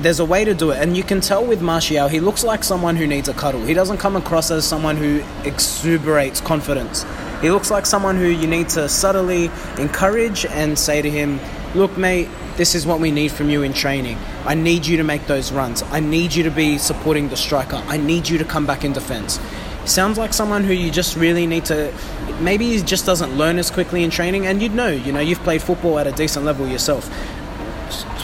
There's 0.00 0.20
a 0.20 0.24
way 0.24 0.44
to 0.44 0.54
do 0.54 0.70
it, 0.70 0.78
and 0.78 0.96
you 0.96 1.02
can 1.02 1.20
tell 1.20 1.44
with 1.44 1.60
Martial, 1.60 2.06
he 2.06 2.20
looks 2.20 2.44
like 2.44 2.62
someone 2.62 2.94
who 2.94 3.06
needs 3.06 3.28
a 3.28 3.34
cuddle. 3.34 3.62
He 3.62 3.74
doesn't 3.74 3.98
come 3.98 4.14
across 4.14 4.52
as 4.52 4.64
someone 4.64 4.96
who 4.96 5.22
exuberates 5.42 6.40
confidence. 6.40 7.04
He 7.40 7.50
looks 7.50 7.68
like 7.68 7.84
someone 7.84 8.16
who 8.16 8.26
you 8.26 8.46
need 8.46 8.68
to 8.70 8.88
subtly 8.88 9.50
encourage 9.76 10.46
and 10.46 10.78
say 10.78 11.02
to 11.02 11.10
him, 11.10 11.40
Look, 11.74 11.96
mate, 11.96 12.28
this 12.56 12.74
is 12.74 12.86
what 12.86 13.00
we 13.00 13.10
need 13.10 13.30
from 13.30 13.50
you 13.50 13.62
in 13.62 13.72
training. 13.72 14.18
I 14.44 14.54
need 14.54 14.86
you 14.86 14.96
to 14.96 15.04
make 15.04 15.26
those 15.26 15.52
runs. 15.52 15.82
I 15.84 16.00
need 16.00 16.34
you 16.34 16.42
to 16.44 16.50
be 16.50 16.78
supporting 16.78 17.28
the 17.28 17.36
striker. 17.36 17.82
I 17.86 17.96
need 17.96 18.28
you 18.28 18.38
to 18.38 18.44
come 18.44 18.66
back 18.66 18.84
in 18.84 18.92
defense. 18.92 19.38
Sounds 19.84 20.18
like 20.18 20.32
someone 20.32 20.64
who 20.64 20.72
you 20.72 20.90
just 20.90 21.16
really 21.16 21.46
need 21.46 21.64
to. 21.66 21.92
Maybe 22.40 22.70
he 22.70 22.82
just 22.82 23.06
doesn't 23.06 23.36
learn 23.36 23.58
as 23.58 23.70
quickly 23.70 24.02
in 24.02 24.10
training, 24.10 24.46
and 24.46 24.62
you'd 24.62 24.74
know, 24.74 24.88
you 24.88 25.12
know, 25.12 25.20
you've 25.20 25.40
played 25.40 25.62
football 25.62 25.98
at 25.98 26.06
a 26.06 26.12
decent 26.12 26.44
level 26.44 26.66
yourself 26.66 27.08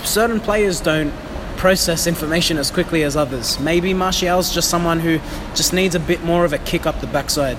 certain 0.07 0.41
players 0.41 0.81
don't 0.81 1.13
process 1.57 2.07
information 2.07 2.59
as 2.59 2.71
quickly 2.71 3.03
as 3.03 3.17
others. 3.17 3.59
Maybe 3.61 3.95
Martial's 3.95 4.53
just 4.53 4.69
someone 4.69 5.01
who 5.01 5.19
just 5.55 5.73
needs 5.73 5.95
a 5.95 6.01
bit 6.01 6.23
more 6.23 6.45
of 6.45 6.53
a 6.53 6.59
kick 6.59 6.87
up 6.87 7.01
the 7.01 7.07
backside. 7.07 7.57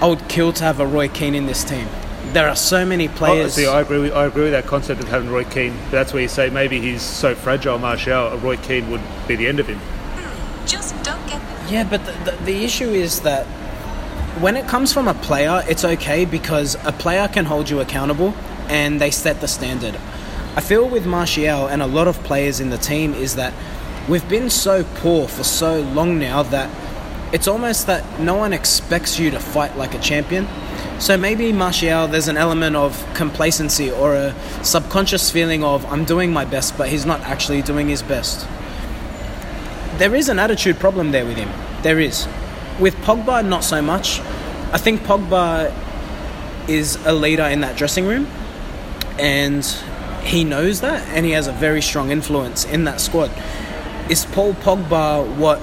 I 0.00 0.06
would 0.06 0.28
kill 0.28 0.52
to 0.54 0.64
have 0.64 0.80
a 0.80 0.86
Roy 0.86 1.08
Keane 1.08 1.34
in 1.34 1.46
this 1.46 1.64
team. 1.64 1.86
There 2.32 2.48
are 2.48 2.56
so 2.56 2.84
many 2.84 3.08
Oh, 3.08 3.12
players. 3.12 3.54
see, 3.54 3.66
I 3.66 3.80
agree. 3.80 3.98
With, 3.98 4.12
I 4.12 4.26
agree 4.26 4.44
with 4.44 4.52
that 4.52 4.66
concept 4.66 5.00
of 5.02 5.08
having 5.08 5.30
Roy 5.30 5.44
Keane. 5.44 5.74
But 5.84 5.90
that's 5.92 6.12
where 6.12 6.22
you 6.22 6.28
say 6.28 6.50
maybe 6.50 6.80
he's 6.80 7.02
so 7.02 7.34
fragile, 7.34 7.78
Martial. 7.78 8.26
A 8.28 8.36
Roy 8.36 8.56
Keane 8.58 8.90
would 8.90 9.00
be 9.26 9.36
the 9.36 9.46
end 9.46 9.58
of 9.60 9.66
him. 9.66 9.78
Hmm, 9.78 10.66
just 10.66 10.94
don't 11.02 11.24
get 11.28 11.40
Yeah, 11.70 11.84
but 11.88 12.04
the, 12.04 12.12
the, 12.30 12.36
the 12.44 12.64
issue 12.64 12.88
is 12.90 13.20
that 13.20 13.46
when 14.40 14.56
it 14.56 14.66
comes 14.68 14.92
from 14.92 15.08
a 15.08 15.14
player, 15.14 15.62
it's 15.68 15.84
okay 15.84 16.24
because 16.26 16.74
a 16.84 16.92
player 16.92 17.26
can 17.28 17.46
hold 17.46 17.70
you 17.70 17.80
accountable 17.80 18.34
and 18.68 19.00
they 19.00 19.10
set 19.10 19.40
the 19.40 19.48
standard. 19.48 19.96
I 20.56 20.60
feel 20.60 20.86
with 20.88 21.06
Martial 21.06 21.66
and 21.68 21.80
a 21.80 21.86
lot 21.86 22.06
of 22.08 22.22
players 22.24 22.60
in 22.60 22.68
the 22.70 22.78
team 22.78 23.14
is 23.14 23.36
that 23.36 23.54
we've 24.08 24.28
been 24.28 24.50
so 24.50 24.84
poor 24.96 25.26
for 25.28 25.44
so 25.44 25.80
long 25.80 26.18
now 26.18 26.42
that 26.42 26.68
it's 27.32 27.48
almost 27.48 27.86
that 27.86 28.20
no 28.20 28.34
one 28.36 28.52
expects 28.52 29.18
you 29.18 29.30
to 29.30 29.38
fight 29.40 29.76
like 29.76 29.94
a 29.94 29.98
champion. 30.00 30.46
So 30.98 31.16
maybe 31.16 31.52
Martial, 31.52 32.08
there's 32.08 32.28
an 32.28 32.36
element 32.36 32.74
of 32.76 33.06
complacency 33.14 33.90
or 33.90 34.14
a 34.14 34.34
subconscious 34.62 35.30
feeling 35.30 35.62
of 35.62 35.84
I'm 35.86 36.04
doing 36.04 36.32
my 36.32 36.44
best, 36.44 36.78
but 36.78 36.88
he's 36.88 37.04
not 37.04 37.20
actually 37.20 37.62
doing 37.62 37.88
his 37.88 38.02
best 38.02 38.46
there 39.98 40.14
is 40.14 40.28
an 40.28 40.38
attitude 40.38 40.78
problem 40.78 41.10
there 41.10 41.24
with 41.24 41.36
him. 41.36 41.50
There 41.82 41.98
is. 41.98 42.26
With 42.78 42.94
Pogba, 42.96 43.46
not 43.46 43.64
so 43.64 43.80
much. 43.80 44.20
I 44.72 44.78
think 44.78 45.02
Pogba 45.02 45.72
is 46.68 46.96
a 47.06 47.12
leader 47.12 47.44
in 47.44 47.60
that 47.60 47.76
dressing 47.76 48.06
room, 48.06 48.26
and 49.18 49.64
he 50.22 50.44
knows 50.44 50.80
that, 50.82 51.06
and 51.08 51.24
he 51.24 51.32
has 51.32 51.46
a 51.46 51.52
very 51.52 51.80
strong 51.80 52.10
influence 52.10 52.64
in 52.64 52.84
that 52.84 53.00
squad. 53.00 53.30
Is 54.10 54.26
Paul 54.26 54.54
Pogba 54.54 55.36
what 55.36 55.62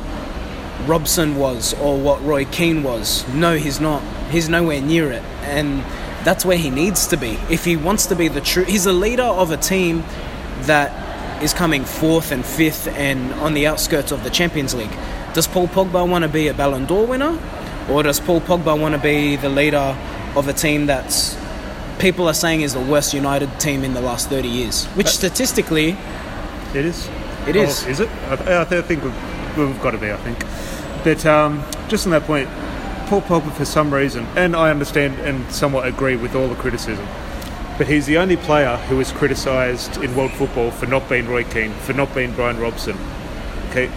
Robson 0.88 1.36
was 1.36 1.74
or 1.76 2.00
what 2.00 2.24
Roy 2.24 2.46
Keane 2.46 2.82
was? 2.82 3.28
No, 3.30 3.56
he's 3.56 3.80
not. 3.80 4.02
He's 4.34 4.50
nowhere 4.50 4.82
near 4.82 5.12
it, 5.12 5.22
and 5.44 5.84
that's 6.26 6.44
where 6.44 6.58
he 6.58 6.72
needs 6.72 7.06
to 7.08 7.18
be. 7.18 7.38
If 7.52 7.64
he 7.66 7.78
wants 7.78 8.08
to 8.08 8.16
be 8.16 8.28
the 8.30 8.42
true, 8.42 8.64
he's 8.64 8.88
a 8.88 8.92
leader 8.92 9.22
of 9.22 9.52
a 9.52 9.58
team 9.58 10.04
that 10.62 11.44
is 11.44 11.54
coming 11.54 11.86
fourth 11.86 12.32
and 12.32 12.44
fifth 12.44 12.88
and 12.88 13.32
on 13.34 13.54
the 13.54 13.68
outskirts 13.68 14.12
of 14.12 14.24
the 14.24 14.32
Champions 14.32 14.74
League. 14.74 14.92
Does 15.36 15.48
Paul 15.48 15.68
Pogba 15.68 16.10
want 16.10 16.24
to 16.24 16.30
be 16.30 16.48
a 16.48 16.54
Ballon 16.54 16.86
d'Or 16.86 17.06
winner, 17.06 17.40
or 17.92 18.02
does 18.02 18.20
Paul 18.20 18.42
Pogba 18.42 18.80
want 18.80 18.96
to 18.96 19.02
be 19.02 19.36
the 19.36 19.50
leader 19.50 19.96
of 20.36 20.48
a 20.48 20.54
team 20.54 20.88
that's 20.88 21.38
people 22.00 22.28
are 22.28 22.34
saying 22.34 22.62
is 22.62 22.74
the 22.74 22.80
worst 22.82 23.14
United 23.14 23.60
team 23.60 23.84
in 23.84 23.94
the 23.94 24.02
last 24.02 24.30
30 24.30 24.48
years? 24.48 24.86
Which 24.96 25.10
statistically, 25.10 25.96
It 26.74 26.86
is. 26.86 27.08
It 27.48 27.56
is. 27.56 27.86
Oh, 27.86 27.90
is 27.90 28.00
it? 28.00 28.10
I, 28.30 28.36
th- 28.36 28.50
I, 28.50 28.66
th- 28.66 28.84
I 28.84 28.88
think 28.88 29.04
we've, 29.04 29.58
we've 29.58 29.82
got 29.82 29.92
to 29.92 30.00
be. 30.00 30.12
I 30.12 30.18
think. 30.18 30.40
But 31.04 31.24
um, 31.26 31.64
just 31.88 32.08
on 32.08 32.12
that 32.14 32.24
point, 32.24 32.50
Paul 33.08 33.22
Pogba, 33.22 33.52
for 33.54 33.66
some 33.66 33.94
reason, 33.94 34.26
and 34.36 34.56
I 34.56 34.70
understand 34.70 35.20
and 35.20 35.52
somewhat 35.52 35.88
agree 35.88 36.16
with 36.16 36.36
all 36.36 36.48
the 36.48 36.56
criticism, 36.56 37.06
but 37.78 37.88
he's 37.88 38.06
the 38.06 38.18
only 38.18 38.38
player 38.38 38.78
who 38.88 39.00
is 39.00 39.12
criticised 39.12 39.98
in 39.98 40.16
world 40.16 40.32
football 40.32 40.72
for 40.72 40.86
not 40.86 41.08
being 41.10 41.28
Roy 41.28 41.44
Keane, 41.44 41.72
for 41.72 41.94
not 41.94 42.14
being 42.16 42.34
Brian 42.34 42.60
Robson. 42.60 42.98
Okay, 43.70 43.92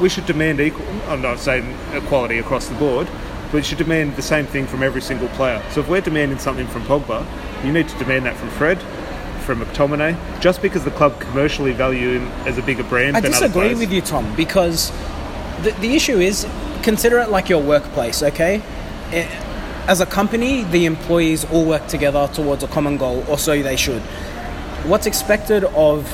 we 0.00 0.08
should 0.08 0.26
demand 0.26 0.60
equal. 0.60 0.86
I'm 1.06 1.22
not 1.22 1.38
saying 1.38 1.76
equality 1.92 2.38
across 2.38 2.68
the 2.68 2.74
board, 2.74 3.08
but 3.44 3.54
we 3.54 3.62
should 3.62 3.78
demand 3.78 4.16
the 4.16 4.22
same 4.22 4.46
thing 4.46 4.66
from 4.66 4.82
every 4.82 5.00
single 5.00 5.28
player. 5.28 5.62
So 5.70 5.80
if 5.80 5.88
we're 5.88 6.00
demanding 6.00 6.38
something 6.38 6.66
from 6.66 6.82
Pogba, 6.82 7.24
you 7.64 7.72
need 7.72 7.88
to 7.88 7.98
demand 7.98 8.26
that 8.26 8.36
from 8.36 8.50
Fred, 8.50 8.80
from 9.44 9.60
McTominay. 9.60 10.40
Just 10.40 10.60
because 10.60 10.84
the 10.84 10.90
club 10.90 11.18
commercially 11.20 11.72
value 11.72 12.18
him 12.18 12.26
as 12.46 12.58
a 12.58 12.62
bigger 12.62 12.84
brand 12.84 13.16
I 13.16 13.20
than 13.20 13.30
disagree 13.30 13.74
with 13.74 13.92
you, 13.92 14.00
Tom, 14.00 14.34
because 14.36 14.90
the, 15.62 15.74
the 15.80 15.94
issue 15.94 16.18
is 16.18 16.46
consider 16.82 17.18
it 17.18 17.30
like 17.30 17.48
your 17.48 17.62
workplace, 17.62 18.22
okay? 18.22 18.62
Eh, 19.12 19.26
As 19.86 20.00
a 20.02 20.06
company, 20.06 20.64
the 20.64 20.84
employees 20.84 21.46
all 21.50 21.64
work 21.64 21.86
together 21.86 22.28
towards 22.34 22.62
a 22.62 22.68
common 22.68 22.98
goal, 22.98 23.24
or 23.26 23.38
so 23.38 23.62
they 23.62 23.76
should. 23.76 24.02
What's 24.84 25.06
expected 25.06 25.64
of 25.64 26.06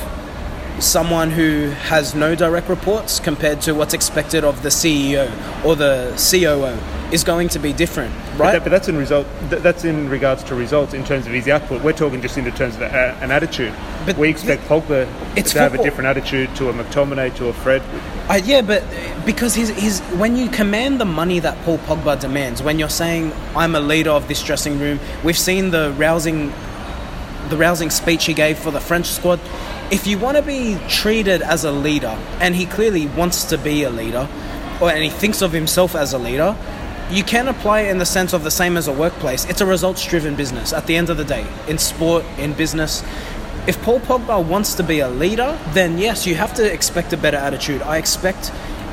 someone 0.79 1.29
who 1.31 1.69
has 1.89 2.15
no 2.15 2.35
direct 2.35 2.69
reports 2.69 3.19
compared 3.19 3.61
to 3.61 3.73
what's 3.73 3.93
expected 3.93 4.43
of 4.45 4.61
the 4.63 4.69
CEO 4.69 5.29
or 5.65 5.75
the 5.75 6.13
COO 6.17 6.77
is 7.13 7.23
going 7.23 7.49
to 7.49 7.59
be 7.59 7.73
different, 7.73 8.13
But, 8.37 8.43
right? 8.43 8.51
that, 8.53 8.63
but 8.63 8.69
that's 8.69 8.87
in 8.89 8.97
result. 8.97 9.25
th- 9.49 9.61
That's 9.61 9.85
in 9.85 10.09
regards 10.09 10.43
to 10.45 10.55
results 10.55 10.93
in 10.93 11.05
terms 11.05 11.25
of 11.25 11.31
his 11.31 11.47
output. 11.47 11.81
We're 11.83 11.93
talking 11.93 12.21
just 12.21 12.37
in 12.37 12.43
terms 12.51 12.75
of 12.75 12.81
a, 12.81 13.17
an 13.21 13.31
attitude. 13.31 13.73
But 14.05 14.17
we 14.17 14.29
expect 14.29 14.63
Pogba 14.63 15.05
to 15.35 15.59
have 15.59 15.73
a 15.73 15.81
different 15.81 16.07
attitude 16.07 16.53
to 16.57 16.69
a 16.69 16.73
McTominay, 16.73 17.33
to 17.37 17.47
a 17.47 17.53
Fred. 17.53 17.81
Uh, 18.29 18.41
yeah, 18.43 18.61
but 18.61 18.83
because 19.25 19.55
he's, 19.55 19.69
he's 19.69 20.01
when 20.17 20.35
you 20.35 20.49
command 20.49 20.99
the 20.99 21.05
money 21.05 21.39
that 21.39 21.57
Paul 21.63 21.77
Pogba 21.79 22.19
demands, 22.19 22.61
when 22.61 22.77
you're 22.77 22.89
saying 22.89 23.31
I'm 23.55 23.73
a 23.75 23.79
leader 23.79 24.09
of 24.11 24.27
this 24.27 24.43
dressing 24.43 24.79
room, 24.79 24.99
we've 25.23 25.37
seen 25.37 25.71
the 25.71 25.93
rousing, 25.97 26.51
the 27.49 27.57
rousing 27.57 27.89
speech 27.89 28.25
he 28.25 28.33
gave 28.33 28.57
for 28.59 28.71
the 28.71 28.81
French 28.81 29.05
squad. 29.07 29.39
If 29.91 30.07
you 30.07 30.17
want 30.19 30.35
to 30.37 30.43
be 30.43 30.77
treated 30.89 31.41
as 31.41 31.63
a 31.63 31.71
leader, 31.71 32.17
and 32.41 32.55
he 32.55 32.65
clearly 32.65 33.05
wants 33.07 33.45
to 33.45 33.57
be 33.57 33.83
a 33.83 33.89
leader, 33.89 34.27
or 34.81 34.89
and 34.89 35.03
he 35.03 35.09
thinks 35.09 35.41
of 35.41 35.51
himself 35.53 35.95
as 35.95 36.11
a 36.11 36.17
leader, 36.17 36.55
you 37.11 37.23
can 37.23 37.47
apply 37.47 37.81
it 37.81 37.91
in 37.91 37.97
the 37.99 38.05
sense 38.05 38.33
of 38.33 38.43
the 38.43 38.51
same 38.51 38.77
as 38.77 38.87
a 38.87 38.93
workplace. 38.93 39.45
It's 39.45 39.61
a 39.61 39.65
results-driven 39.65 40.35
business. 40.35 40.73
At 40.73 40.87
the 40.87 40.95
end 40.95 41.09
of 41.09 41.17
the 41.17 41.23
day, 41.23 41.45
in 41.67 41.77
sport, 41.77 42.25
in 42.37 42.53
business, 42.53 43.03
if 43.67 43.81
Paul 43.81 43.99
Pogba 43.99 44.45
wants 44.45 44.75
to 44.75 44.83
be 44.83 44.99
a 44.99 45.09
leader, 45.09 45.57
then 45.73 45.97
yes, 45.97 46.25
you 46.25 46.35
have 46.35 46.53
to 46.55 46.73
expect 46.73 47.13
a 47.13 47.17
better 47.17 47.37
attitude. 47.37 47.81
I 47.81 47.97
expect 47.97 48.49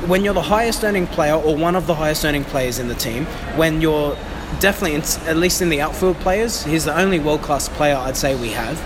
when 0.07 0.23
you're 0.23 0.33
the 0.33 0.41
highest 0.41 0.83
earning 0.83 1.07
player 1.07 1.35
or 1.35 1.55
one 1.55 1.75
of 1.75 1.87
the 1.87 1.95
highest 1.95 2.25
earning 2.25 2.43
players 2.43 2.79
in 2.79 2.87
the 2.87 2.95
team, 2.95 3.25
when 3.55 3.81
you're 3.81 4.15
definitely, 4.59 4.95
at 5.27 5.37
least 5.37 5.61
in 5.61 5.69
the 5.69 5.81
outfield 5.81 6.17
players, 6.17 6.63
he's 6.63 6.85
the 6.85 6.99
only 6.99 7.19
world 7.19 7.41
class 7.41 7.69
player 7.69 7.95
I'd 7.95 8.17
say 8.17 8.35
we 8.39 8.49
have. 8.49 8.81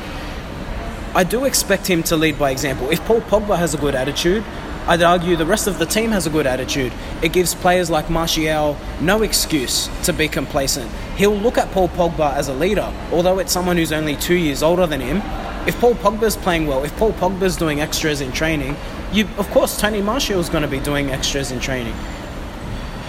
I 1.16 1.24
do 1.24 1.46
expect 1.46 1.88
him 1.88 2.04
to 2.04 2.16
lead 2.16 2.38
by 2.38 2.52
example. 2.52 2.90
If 2.92 3.04
Paul 3.06 3.22
Pogba 3.22 3.58
has 3.58 3.74
a 3.74 3.78
good 3.78 3.96
attitude, 3.96 4.44
I'd 4.88 5.04
argue 5.04 5.36
the 5.36 5.46
rest 5.46 5.68
of 5.68 5.80
the 5.80 5.86
team 5.86 6.12
has 6.12 6.28
a 6.28 6.30
good 6.30 6.48
attitude. 6.48 6.94
It 7.22 7.34
gives 7.34 7.54
players 7.54 7.90
like 7.90 8.10
Martial 8.10 8.78
no 9.02 9.22
excuse 9.22 9.90
to 10.04 10.14
be 10.14 10.30
complacent. 10.30 10.90
He'll 11.18 11.36
look 11.36 11.58
at 11.58 11.70
Paul 11.72 11.90
Pogba 11.90 12.34
as 12.34 12.48
a 12.48 12.54
leader, 12.54 12.94
although 13.12 13.40
it's 13.40 13.52
someone 13.52 13.76
who's 13.76 13.92
only 13.92 14.16
two 14.16 14.36
years 14.36 14.64
older 14.64 14.88
than 14.88 15.02
him. 15.02 15.18
If 15.68 15.78
Paul 15.82 15.96
Pogba's 15.96 16.38
playing 16.38 16.68
well, 16.68 16.86
if 16.86 16.96
Paul 16.96 17.12
Pogba's 17.12 17.58
doing 17.58 17.82
extras 17.82 18.22
in 18.22 18.32
training, 18.32 18.78
you 19.12 19.28
of 19.38 19.50
course 19.52 19.78
Tony 19.78 20.02
Martial's 20.02 20.48
going 20.48 20.62
to 20.62 20.70
be 20.70 20.80
doing 20.80 21.12
extras 21.12 21.52
in 21.52 21.60
training. 21.60 21.94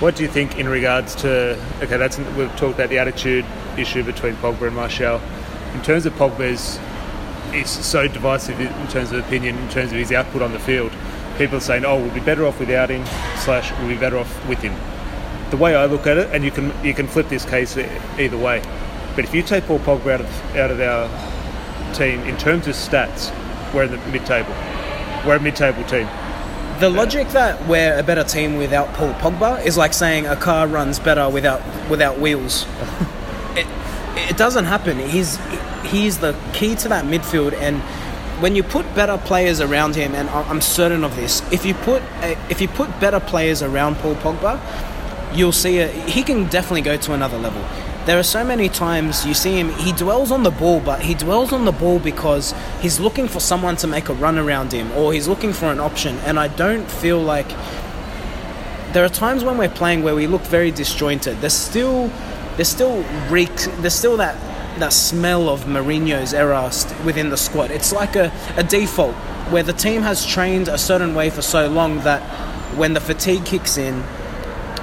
What 0.00 0.16
do 0.16 0.24
you 0.24 0.28
think 0.28 0.58
in 0.58 0.68
regards 0.68 1.14
to? 1.16 1.56
Okay, 1.80 1.96
that's 1.96 2.18
we've 2.18 2.50
talked 2.56 2.74
about 2.74 2.88
the 2.88 2.98
attitude 2.98 3.44
issue 3.76 4.02
between 4.02 4.34
Pogba 4.34 4.66
and 4.66 4.74
Martial. 4.74 5.20
In 5.74 5.82
terms 5.82 6.06
of 6.06 6.12
Pogba's, 6.14 6.80
it's 7.52 7.70
so 7.70 8.08
divisive 8.08 8.58
in 8.60 8.88
terms 8.88 9.12
of 9.12 9.24
opinion, 9.24 9.56
in 9.56 9.68
terms 9.70 9.92
of 9.92 9.98
his 9.98 10.10
output 10.10 10.42
on 10.42 10.52
the 10.52 10.58
field. 10.58 10.90
People 11.38 11.58
are 11.58 11.60
saying, 11.60 11.84
"Oh, 11.84 11.96
we'll 11.96 12.12
be 12.12 12.20
better 12.20 12.44
off 12.44 12.58
without 12.58 12.90
him," 12.90 13.06
slash, 13.38 13.72
"We'll 13.78 13.88
be 13.88 13.96
better 13.96 14.18
off 14.18 14.48
with 14.48 14.58
him." 14.58 14.74
The 15.50 15.56
way 15.56 15.74
I 15.74 15.86
look 15.86 16.06
at 16.06 16.18
it, 16.18 16.28
and 16.32 16.44
you 16.44 16.50
can 16.50 16.72
you 16.84 16.92
can 16.92 17.06
flip 17.06 17.28
this 17.28 17.44
case 17.44 17.76
either 18.18 18.36
way, 18.36 18.60
but 19.14 19.24
if 19.24 19.34
you 19.34 19.42
take 19.42 19.66
Paul 19.66 19.78
Pogba 19.78 20.14
out 20.14 20.20
of 20.20 20.56
out 20.56 20.70
of 20.70 20.80
our 20.80 21.08
team 21.94 22.20
in 22.20 22.36
terms 22.36 22.66
of 22.66 22.74
stats, 22.74 23.32
we're 23.72 23.84
in 23.84 23.90
the 23.90 23.98
mid-table. 24.12 24.54
We're 25.26 25.36
a 25.36 25.40
mid-table 25.40 25.84
team. 25.84 26.08
The 26.80 26.88
logic 26.88 27.28
that 27.30 27.66
we're 27.66 27.98
a 27.98 28.02
better 28.02 28.22
team 28.22 28.56
without 28.56 28.92
Paul 28.94 29.12
Pogba 29.14 29.64
is 29.64 29.76
like 29.76 29.92
saying 29.92 30.26
a 30.26 30.36
car 30.36 30.68
runs 30.68 30.98
better 30.98 31.28
without 31.28 31.60
without 31.88 32.20
wheels. 32.20 32.66
it, 33.56 33.66
it 34.30 34.36
doesn't 34.36 34.66
happen. 34.66 34.98
He's 34.98 35.38
he's 35.84 36.18
the 36.18 36.36
key 36.52 36.76
to 36.76 36.88
that 36.88 37.04
midfield, 37.04 37.52
and 37.54 37.82
when 38.40 38.54
you 38.54 38.62
put 38.62 38.94
better 38.94 39.18
players 39.18 39.60
around 39.60 39.96
him, 39.96 40.14
and 40.14 40.28
I'm 40.30 40.60
certain 40.60 41.04
of 41.04 41.16
this, 41.16 41.42
if 41.52 41.64
you 41.64 41.74
put 41.74 42.02
a, 42.22 42.38
if 42.50 42.60
you 42.60 42.68
put 42.68 42.88
better 43.00 43.20
players 43.20 43.62
around 43.62 43.96
Paul 43.96 44.14
Pogba, 44.16 44.60
you'll 45.36 45.52
see 45.52 45.78
a, 45.78 45.88
he 45.88 46.22
can 46.22 46.48
definitely 46.48 46.82
go 46.82 46.96
to 46.96 47.12
another 47.12 47.38
level. 47.38 47.64
There 48.06 48.18
are 48.18 48.22
so 48.22 48.42
many 48.42 48.68
times 48.68 49.26
you 49.26 49.34
see 49.34 49.58
him, 49.58 49.70
he 49.70 49.92
dwells 49.92 50.30
on 50.30 50.42
the 50.42 50.50
ball, 50.50 50.80
but 50.80 51.02
he 51.02 51.14
dwells 51.14 51.52
on 51.52 51.64
the 51.64 51.72
ball 51.72 51.98
because 51.98 52.54
he's 52.80 52.98
looking 52.98 53.28
for 53.28 53.40
someone 53.40 53.76
to 53.76 53.86
make 53.86 54.08
a 54.08 54.14
run 54.14 54.38
around 54.38 54.72
him 54.72 54.90
or 54.92 55.12
he's 55.12 55.28
looking 55.28 55.52
for 55.52 55.66
an 55.66 55.78
option. 55.78 56.16
And 56.20 56.38
I 56.38 56.48
don't 56.48 56.90
feel 56.90 57.20
like 57.20 57.48
there 58.92 59.04
are 59.04 59.10
times 59.10 59.44
when 59.44 59.58
we're 59.58 59.68
playing 59.68 60.02
where 60.02 60.14
we 60.14 60.26
look 60.26 60.40
very 60.42 60.70
disjointed. 60.70 61.42
There's 61.42 61.52
still 61.52 62.10
there's 62.56 62.68
still 62.68 63.04
reek 63.28 63.54
there's 63.82 63.94
still 63.94 64.16
that 64.16 64.36
that 64.80 64.92
smell 64.92 65.48
of 65.48 65.64
Mourinho's 65.64 66.34
era 66.34 66.70
within 67.04 67.30
the 67.30 67.36
squad. 67.36 67.70
It's 67.70 67.92
like 67.92 68.16
a, 68.16 68.32
a 68.56 68.62
default 68.62 69.14
where 69.50 69.62
the 69.62 69.72
team 69.72 70.02
has 70.02 70.26
trained 70.26 70.68
a 70.68 70.78
certain 70.78 71.14
way 71.14 71.30
for 71.30 71.42
so 71.42 71.68
long 71.68 72.00
that 72.00 72.22
when 72.76 72.92
the 72.92 73.00
fatigue 73.00 73.44
kicks 73.44 73.78
in 73.78 74.04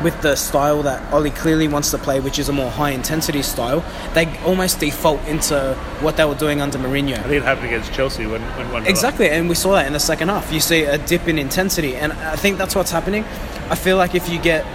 with 0.04 0.20
the 0.22 0.36
style 0.36 0.84
that 0.84 1.14
Ollie 1.14 1.32
clearly 1.32 1.68
wants 1.68 1.92
to 1.92 1.98
play, 1.98 2.20
which 2.20 2.40
is 2.40 2.50
a 2.50 2.54
more 2.54 2.70
high 2.70 2.92
intensity 2.92 3.42
style, 3.42 3.84
they 4.14 4.38
almost 4.40 4.80
default 4.80 5.24
into 5.26 5.76
what 6.02 6.18
they 6.18 6.26
were 6.26 6.36
doing 6.36 6.62
under 6.62 6.78
Mourinho. 6.78 7.18
I 7.18 7.24
think 7.24 7.34
it 7.34 7.44
happened 7.44 7.68
against 7.68 7.94
Chelsea 7.94 8.26
when, 8.26 8.42
when 8.58 8.72
one 8.72 8.86
Exactly, 8.88 9.30
and 9.30 9.48
we 9.48 9.56
saw 9.56 9.74
that 9.74 9.88
in 9.88 9.94
the 9.94 10.00
second 10.00 10.30
half. 10.30 10.52
You 10.52 10.60
see 10.60 10.84
a 10.84 10.98
dip 10.98 11.28
in 11.28 11.40
intensity, 11.40 11.96
and 11.96 12.12
I 12.14 12.36
think 12.36 12.58
that's 12.58 12.76
what's 12.76 12.92
happening. 12.92 13.24
I 13.70 13.76
feel 13.76 13.98
like 13.98 14.16
if 14.16 14.30
you 14.30 14.40
get 14.40 14.66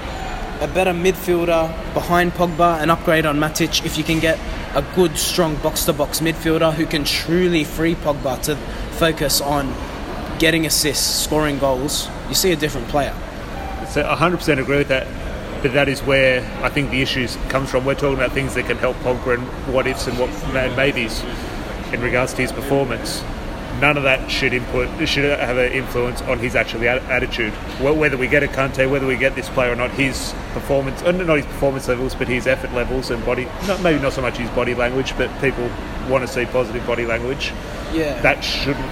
a 0.61 0.69
better 0.69 0.93
midfielder 0.93 1.95
behind 1.95 2.33
Pogba, 2.33 2.83
an 2.83 2.91
upgrade 2.91 3.27
on 3.27 3.39
Matic, 3.39 3.85
if 3.85 3.97
you 3.97 4.05
can 4.05 4.21
get 4.21 4.39
a 4.75 4.83
good, 4.95 5.17
strong 5.17 5.57
box 5.57 5.85
to 5.85 5.93
box 5.93 6.21
midfielder 6.21 6.73
who 6.73 6.87
can 6.87 7.05
truly 7.05 7.65
free 7.65 7.95
Pogba 7.95 8.41
to 8.43 8.57
focus 8.99 9.41
on 9.41 9.75
getting 10.39 10.65
assists, 10.67 11.25
scoring 11.25 11.59
goals, 11.59 12.09
you 12.29 12.35
see 12.35 12.53
a 12.53 12.57
different 12.57 12.89
player. 12.89 13.15
So 13.89 14.03
100% 14.03 14.59
agree 14.59 14.79
with 14.79 14.89
that. 14.89 15.07
But 15.63 15.75
that 15.75 15.89
is 15.89 16.01
where 16.03 16.41
I 16.63 16.71
think 16.71 16.91
the 16.91 17.03
issues 17.03 17.37
comes 17.49 17.71
from. 17.71 17.85
We're 17.85 17.95
talking 17.95 18.15
about 18.15 18.33
things 18.33 18.55
that 18.55 18.67
can 18.67 18.79
help 18.79 18.97
Pogba 18.99 19.35
and 19.35 19.75
what 19.75 19.87
ifs 19.87 20.07
and 20.07 20.19
what 20.19 20.31
maybes 20.75 21.23
in 21.93 22.01
regards 22.01 22.33
to 22.35 22.43
his 22.43 22.53
performance. 22.53 23.23
None 23.81 23.97
of 23.97 24.03
that 24.03 24.31
should 24.31 24.53
input 24.53 24.89
should 25.09 25.25
have 25.39 25.57
an 25.57 25.73
influence 25.73 26.21
on 26.23 26.39
his 26.39 26.55
actual 26.55 26.83
attitude. 26.87 27.53
Wh- 27.79 27.97
Whether 27.97 28.17
we 28.17 28.29
get 28.29 28.43
a 28.43 28.47
Kante, 28.49 28.91
whether 28.91 29.07
we 29.07 29.17
get 29.17 29.35
this 29.35 29.49
player 29.49 29.73
or 29.73 29.77
not, 29.77 29.91
his 29.93 30.35
performance, 30.53 31.03
not 31.03 31.17
his 31.37 31.47
performance 31.47 31.89
levels, 31.89 32.15
but 32.15 32.29
his 32.29 32.47
effort 32.47 32.73
levels 32.75 33.11
and 33.11 33.25
body. 33.25 33.47
Not, 33.67 33.81
maybe 33.83 34.01
not 34.03 34.13
so 34.13 34.21
much 34.23 34.37
his 34.37 34.51
body 34.51 34.75
language, 34.75 35.17
but 35.17 35.31
people 35.41 35.69
want 36.09 36.27
to 36.27 36.29
see 36.29 36.45
positive 36.47 36.87
body 36.87 37.07
language. 37.07 37.53
Yeah. 37.93 38.21
That 38.21 38.43
shouldn't 38.45 38.85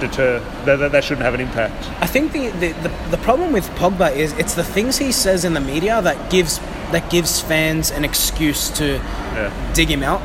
deter. 0.00 0.40
That, 0.66 0.76
that, 0.80 0.92
that 0.92 1.04
shouldn't 1.04 1.24
have 1.24 1.32
an 1.34 1.40
impact. 1.40 1.86
I 2.02 2.06
think 2.06 2.32
the, 2.32 2.48
the, 2.50 2.72
the, 2.82 2.92
the 3.12 3.18
problem 3.18 3.52
with 3.52 3.66
Pogba 3.70 4.14
is 4.14 4.32
it's 4.34 4.54
the 4.54 4.64
things 4.64 4.98
he 4.98 5.12
says 5.12 5.44
in 5.46 5.54
the 5.54 5.60
media 5.60 6.02
that 6.02 6.30
gives 6.30 6.58
that 6.92 7.10
gives 7.10 7.40
fans 7.40 7.90
an 7.90 8.04
excuse 8.04 8.68
to 8.70 8.96
Yeah. 9.34 9.72
dig 9.74 9.88
him 9.88 10.02
out 10.02 10.20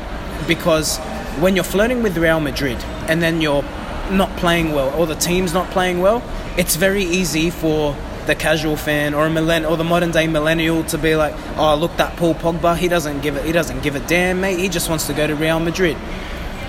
because 0.46 0.98
when 1.40 1.56
you're 1.56 1.64
flirting 1.64 2.02
with 2.02 2.16
Real 2.18 2.38
Madrid 2.40 2.76
and 3.08 3.20
then 3.22 3.40
you're 3.40 3.64
not 4.10 4.34
playing 4.36 4.72
well 4.72 4.92
or 4.98 5.06
the 5.06 5.14
team's 5.14 5.52
not 5.54 5.70
playing 5.70 6.00
well, 6.00 6.22
it's 6.56 6.76
very 6.76 7.04
easy 7.04 7.50
for 7.50 7.96
the 8.26 8.34
casual 8.34 8.76
fan 8.76 9.14
or 9.14 9.26
a 9.26 9.30
millenn- 9.30 9.68
or 9.68 9.76
the 9.76 9.84
modern 9.84 10.10
day 10.12 10.26
millennial 10.26 10.84
to 10.84 10.98
be 10.98 11.16
like, 11.16 11.34
"Oh, 11.56 11.74
look 11.74 11.96
that 11.96 12.16
Paul 12.16 12.34
Pogba, 12.34 12.76
he 12.76 12.88
doesn't 12.88 13.20
give 13.20 13.36
it 13.36 13.44
he 13.44 13.52
doesn't 13.52 13.82
give 13.82 13.96
a 13.96 14.00
damn, 14.00 14.40
mate. 14.40 14.58
He 14.58 14.68
just 14.68 14.88
wants 14.88 15.06
to 15.08 15.12
go 15.12 15.26
to 15.26 15.34
Real 15.34 15.58
Madrid." 15.60 15.96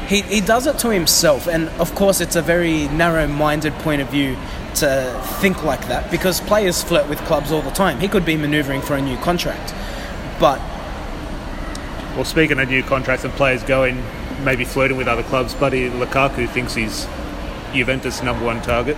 He, 0.07 0.21
he 0.21 0.41
does 0.41 0.67
it 0.67 0.79
to 0.79 0.89
himself, 0.89 1.47
and 1.47 1.69
of 1.79 1.93
course, 1.95 2.19
it's 2.21 2.35
a 2.35 2.41
very 2.41 2.87
narrow 2.89 3.25
minded 3.27 3.73
point 3.75 4.01
of 4.01 4.09
view 4.09 4.35
to 4.75 5.21
think 5.39 5.63
like 5.63 5.87
that 5.87 6.09
because 6.11 6.41
players 6.41 6.83
flirt 6.83 7.07
with 7.07 7.19
clubs 7.19 7.51
all 7.51 7.61
the 7.61 7.71
time. 7.71 7.99
He 7.99 8.07
could 8.07 8.25
be 8.25 8.35
maneuvering 8.35 8.81
for 8.81 8.95
a 8.95 9.01
new 9.01 9.17
contract, 9.17 9.73
but 10.39 10.59
Well, 12.15 12.25
speaking 12.25 12.59
of 12.59 12.69
new 12.69 12.83
contracts 12.83 13.23
and 13.23 13.33
players 13.33 13.63
going, 13.63 14.03
maybe 14.43 14.65
flirting 14.65 14.97
with 14.97 15.07
other 15.07 15.23
clubs, 15.23 15.53
Buddy 15.55 15.89
Lukaku 15.89 16.47
thinks 16.49 16.73
he's 16.75 17.07
Juventus' 17.73 18.23
number 18.23 18.45
one 18.45 18.61
target. 18.61 18.97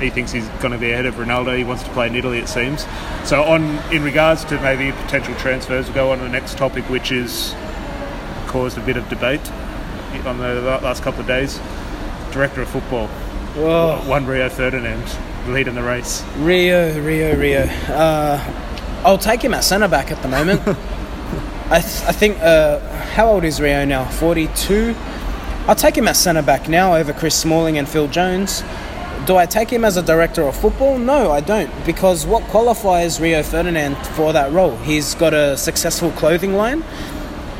He 0.00 0.08
thinks 0.08 0.32
he's 0.32 0.48
going 0.60 0.72
to 0.72 0.78
be 0.78 0.92
ahead 0.92 1.06
of 1.06 1.14
Ronaldo. 1.16 1.56
He 1.56 1.64
wants 1.64 1.82
to 1.82 1.90
play 1.90 2.06
in 2.06 2.14
Italy, 2.14 2.38
it 2.38 2.48
seems. 2.48 2.86
So, 3.24 3.42
on 3.42 3.62
in 3.92 4.02
regards 4.02 4.44
to 4.46 4.60
maybe 4.60 4.92
potential 5.02 5.34
transfers, 5.34 5.86
we'll 5.86 5.94
go 5.94 6.12
on 6.12 6.18
to 6.18 6.24
the 6.24 6.30
next 6.30 6.56
topic, 6.56 6.88
which 6.88 7.12
is 7.12 7.54
caused 8.46 8.78
a 8.78 8.80
bit 8.80 8.96
of 8.96 9.08
debate 9.08 9.50
on 10.24 10.38
the 10.38 10.60
last 10.82 11.02
couple 11.02 11.20
of 11.20 11.26
days. 11.26 11.60
Director 12.32 12.62
of 12.62 12.68
football, 12.68 13.08
oh. 13.56 14.02
one 14.08 14.24
Rio 14.24 14.48
Ferdinand, 14.48 15.04
lead 15.48 15.68
in 15.68 15.74
the 15.74 15.82
race. 15.82 16.24
Rio, 16.36 16.98
Rio, 17.02 17.36
Rio. 17.36 17.62
Uh, 17.88 18.42
I'll 19.04 19.18
take 19.18 19.42
him 19.42 19.52
at 19.52 19.64
centre 19.64 19.88
back 19.88 20.10
at 20.10 20.22
the 20.22 20.28
moment. 20.28 20.60
I, 21.70 21.80
th- 21.80 22.02
I 22.04 22.12
think, 22.12 22.38
uh, 22.40 22.80
how 23.12 23.28
old 23.28 23.44
is 23.44 23.60
Rio 23.60 23.84
now? 23.84 24.04
42? 24.04 24.94
I 25.68 25.74
take 25.74 25.96
him 25.96 26.08
at 26.08 26.16
centre 26.16 26.42
back 26.42 26.68
now 26.68 26.96
over 26.96 27.12
Chris 27.12 27.36
Smalling 27.36 27.78
and 27.78 27.88
Phil 27.88 28.08
Jones. 28.08 28.64
Do 29.26 29.36
I 29.36 29.46
take 29.46 29.70
him 29.70 29.84
as 29.84 29.96
a 29.96 30.02
director 30.02 30.42
of 30.42 30.56
football? 30.56 30.98
No, 30.98 31.30
I 31.30 31.40
don't, 31.40 31.70
because 31.84 32.26
what 32.26 32.42
qualifies 32.44 33.20
Rio 33.20 33.42
Ferdinand 33.42 33.94
for 34.16 34.32
that 34.32 34.50
role? 34.52 34.76
He's 34.78 35.14
got 35.14 35.34
a 35.34 35.56
successful 35.56 36.10
clothing 36.12 36.54
line. 36.54 36.82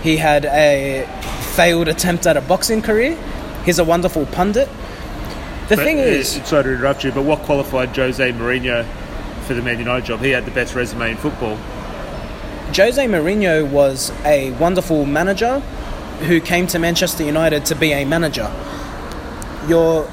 He 0.02 0.16
had 0.16 0.46
a 0.46 1.06
failed 1.54 1.88
attempt 1.88 2.26
at 2.26 2.36
a 2.36 2.40
boxing 2.40 2.80
career. 2.80 3.18
He's 3.64 3.78
a 3.78 3.84
wonderful 3.84 4.26
pundit. 4.26 4.68
The 5.68 5.76
but, 5.76 5.84
thing 5.84 5.98
is, 5.98 6.38
uh, 6.38 6.44
sorry 6.44 6.64
to 6.64 6.72
interrupt 6.72 7.04
you, 7.04 7.12
but 7.12 7.22
what 7.22 7.40
qualified 7.40 7.94
Jose 7.94 8.32
Mourinho 8.32 8.84
for 9.42 9.54
the 9.54 9.62
Man 9.62 9.78
United 9.78 10.06
job? 10.06 10.20
He 10.20 10.30
had 10.30 10.46
the 10.46 10.50
best 10.50 10.74
resume 10.74 11.10
in 11.10 11.16
football. 11.18 11.56
Jose 12.74 13.04
Mourinho 13.06 13.70
was 13.70 14.10
a 14.24 14.52
wonderful 14.52 15.04
manager 15.04 15.62
who 16.20 16.40
came 16.40 16.66
to 16.68 16.78
Manchester 16.78 17.24
United 17.24 17.66
to 17.66 17.74
be 17.74 17.92
a 17.92 18.04
manager. 18.04 18.50
You're, 19.68 20.04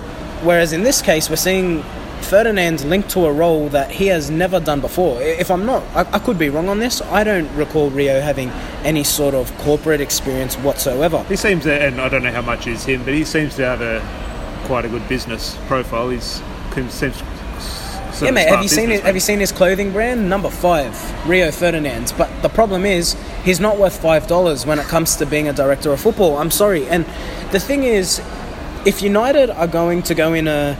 whereas 0.43 0.73
in 0.73 0.83
this 0.83 1.01
case, 1.01 1.29
we're 1.29 1.35
seeing 1.35 1.83
Ferdinand 2.21 2.83
linked 2.85 3.09
to 3.11 3.25
a 3.25 3.31
role 3.31 3.69
that 3.69 3.91
he 3.91 4.07
has 4.07 4.29
never 4.29 4.59
done 4.59 4.81
before. 4.81 5.21
If 5.21 5.49
I'm 5.49 5.65
not, 5.65 5.83
I, 5.95 6.15
I 6.15 6.19
could 6.19 6.37
be 6.37 6.49
wrong 6.49 6.67
on 6.67 6.79
this. 6.79 7.01
I 7.01 7.23
don't 7.23 7.49
recall 7.55 7.89
Rio 7.89 8.19
having 8.19 8.49
any 8.83 9.03
sort 9.03 9.33
of 9.33 9.55
corporate 9.59 10.01
experience 10.01 10.55
whatsoever. 10.55 11.23
He 11.23 11.35
seems 11.35 11.63
to, 11.63 11.73
and 11.73 12.01
I 12.01 12.09
don't 12.09 12.23
know 12.23 12.31
how 12.31 12.41
much 12.41 12.67
is 12.67 12.83
him, 12.83 13.03
but 13.03 13.13
he 13.13 13.23
seems 13.23 13.55
to 13.55 13.65
have 13.65 13.81
a 13.81 14.01
quite 14.65 14.83
a 14.83 14.89
good 14.89 15.07
business 15.07 15.57
profile. 15.67 16.09
He's 16.09 16.41
seems. 16.89 17.23
Yeah, 18.21 18.31
mate. 18.31 18.47
Have 18.47 18.63
you 18.63 18.69
seen 18.69 18.91
it? 18.91 19.03
Have 19.03 19.15
you 19.15 19.21
seen 19.21 19.39
his 19.39 19.51
clothing 19.51 19.91
brand? 19.91 20.29
Number 20.29 20.49
five, 20.49 20.93
Rio 21.27 21.51
Ferdinand. 21.51 22.13
But 22.17 22.29
the 22.41 22.49
problem 22.49 22.85
is, 22.85 23.15
he's 23.47 23.61
not 23.61 23.77
worth 23.77 24.01
five 24.01 24.27
dollars 24.27 24.65
when 24.65 24.77
it 24.77 24.85
comes 24.87 25.15
to 25.15 25.25
being 25.25 25.47
a 25.47 25.53
director 25.53 25.89
of 25.93 26.01
football. 26.01 26.37
I'm 26.37 26.51
sorry. 26.51 26.85
And 26.89 27.05
the 27.51 27.61
thing 27.61 27.83
is, 27.83 28.21
if 28.85 29.01
United 29.01 29.49
are 29.49 29.67
going 29.67 30.03
to 30.03 30.13
go 30.13 30.33
in 30.33 30.49
a, 30.49 30.77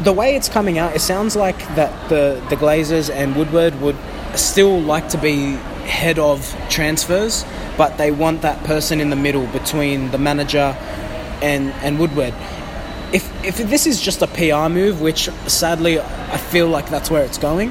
the 0.00 0.12
way 0.12 0.34
it's 0.34 0.48
coming 0.48 0.76
out, 0.76 0.96
it 0.96 1.00
sounds 1.00 1.36
like 1.36 1.58
that 1.76 1.92
the 2.08 2.44
the 2.50 2.56
Glazers 2.56 3.08
and 3.10 3.36
Woodward 3.36 3.80
would 3.80 3.96
still 4.34 4.80
like 4.80 5.08
to 5.10 5.18
be 5.18 5.52
head 5.86 6.18
of 6.18 6.38
transfers, 6.68 7.44
but 7.78 7.96
they 7.96 8.10
want 8.10 8.42
that 8.42 8.58
person 8.64 9.00
in 9.00 9.10
the 9.10 9.20
middle 9.26 9.46
between 9.46 10.10
the 10.10 10.18
manager 10.18 10.76
and 11.42 11.72
and 11.84 12.00
Woodward 12.00 12.34
if 13.12 13.24
if 13.44 13.56
this 13.70 13.86
is 13.86 14.00
just 14.00 14.22
a 14.22 14.26
PR 14.26 14.68
move, 14.68 15.00
which 15.00 15.28
sadly 15.46 16.00
I 16.00 16.38
feel 16.38 16.66
like 16.66 16.90
that's 16.90 17.10
where 17.12 17.24
it's 17.24 17.38
going, 17.38 17.70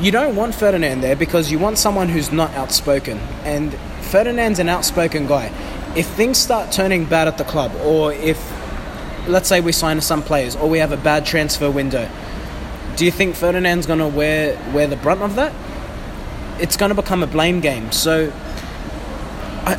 you 0.00 0.10
don't 0.10 0.34
want 0.34 0.54
Ferdinand 0.54 1.00
there 1.00 1.16
because 1.16 1.50
you 1.50 1.58
want 1.58 1.78
someone 1.78 2.08
who's 2.08 2.32
not 2.32 2.50
outspoken. 2.54 3.18
And 3.44 3.72
Ferdinand's 4.00 4.58
an 4.58 4.68
outspoken 4.68 5.26
guy. 5.26 5.52
If 5.96 6.06
things 6.06 6.38
start 6.38 6.72
turning 6.72 7.04
bad 7.04 7.28
at 7.28 7.38
the 7.38 7.44
club, 7.44 7.74
or 7.84 8.12
if 8.12 8.38
let's 9.28 9.48
say 9.48 9.60
we 9.60 9.72
sign 9.72 10.00
some 10.00 10.22
players, 10.22 10.56
or 10.56 10.68
we 10.68 10.78
have 10.78 10.92
a 10.92 10.96
bad 10.96 11.24
transfer 11.24 11.70
window, 11.70 12.08
do 12.96 13.04
you 13.04 13.10
think 13.10 13.36
Ferdinand's 13.36 13.86
going 13.86 13.98
to 13.98 14.08
wear 14.08 14.58
wear 14.72 14.86
the 14.86 14.96
brunt 14.96 15.22
of 15.22 15.36
that? 15.36 15.52
It's 16.60 16.76
going 16.76 16.90
to 16.90 16.94
become 16.94 17.22
a 17.22 17.26
blame 17.26 17.60
game. 17.60 17.92
So. 17.92 18.32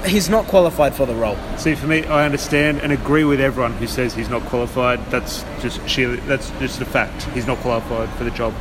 He's 0.05 0.29
not 0.29 0.45
qualified 0.45 0.95
for 0.95 1.05
the 1.05 1.13
role. 1.13 1.37
See, 1.57 1.75
for 1.75 1.87
me, 1.87 2.05
I 2.05 2.23
understand 2.23 2.79
and 2.79 2.93
agree 2.93 3.25
with 3.25 3.41
everyone 3.41 3.73
who 3.73 3.85
says 3.85 4.13
he's 4.13 4.29
not 4.29 4.41
qualified. 4.43 5.05
That's 5.11 5.43
just 5.59 5.85
sheer, 5.89 6.15
that's 6.15 6.51
just 6.51 6.79
a 6.79 6.85
fact. 6.85 7.23
He's 7.33 7.45
not 7.45 7.57
qualified 7.57 8.07
for 8.11 8.23
the 8.23 8.31
job. 8.31 8.53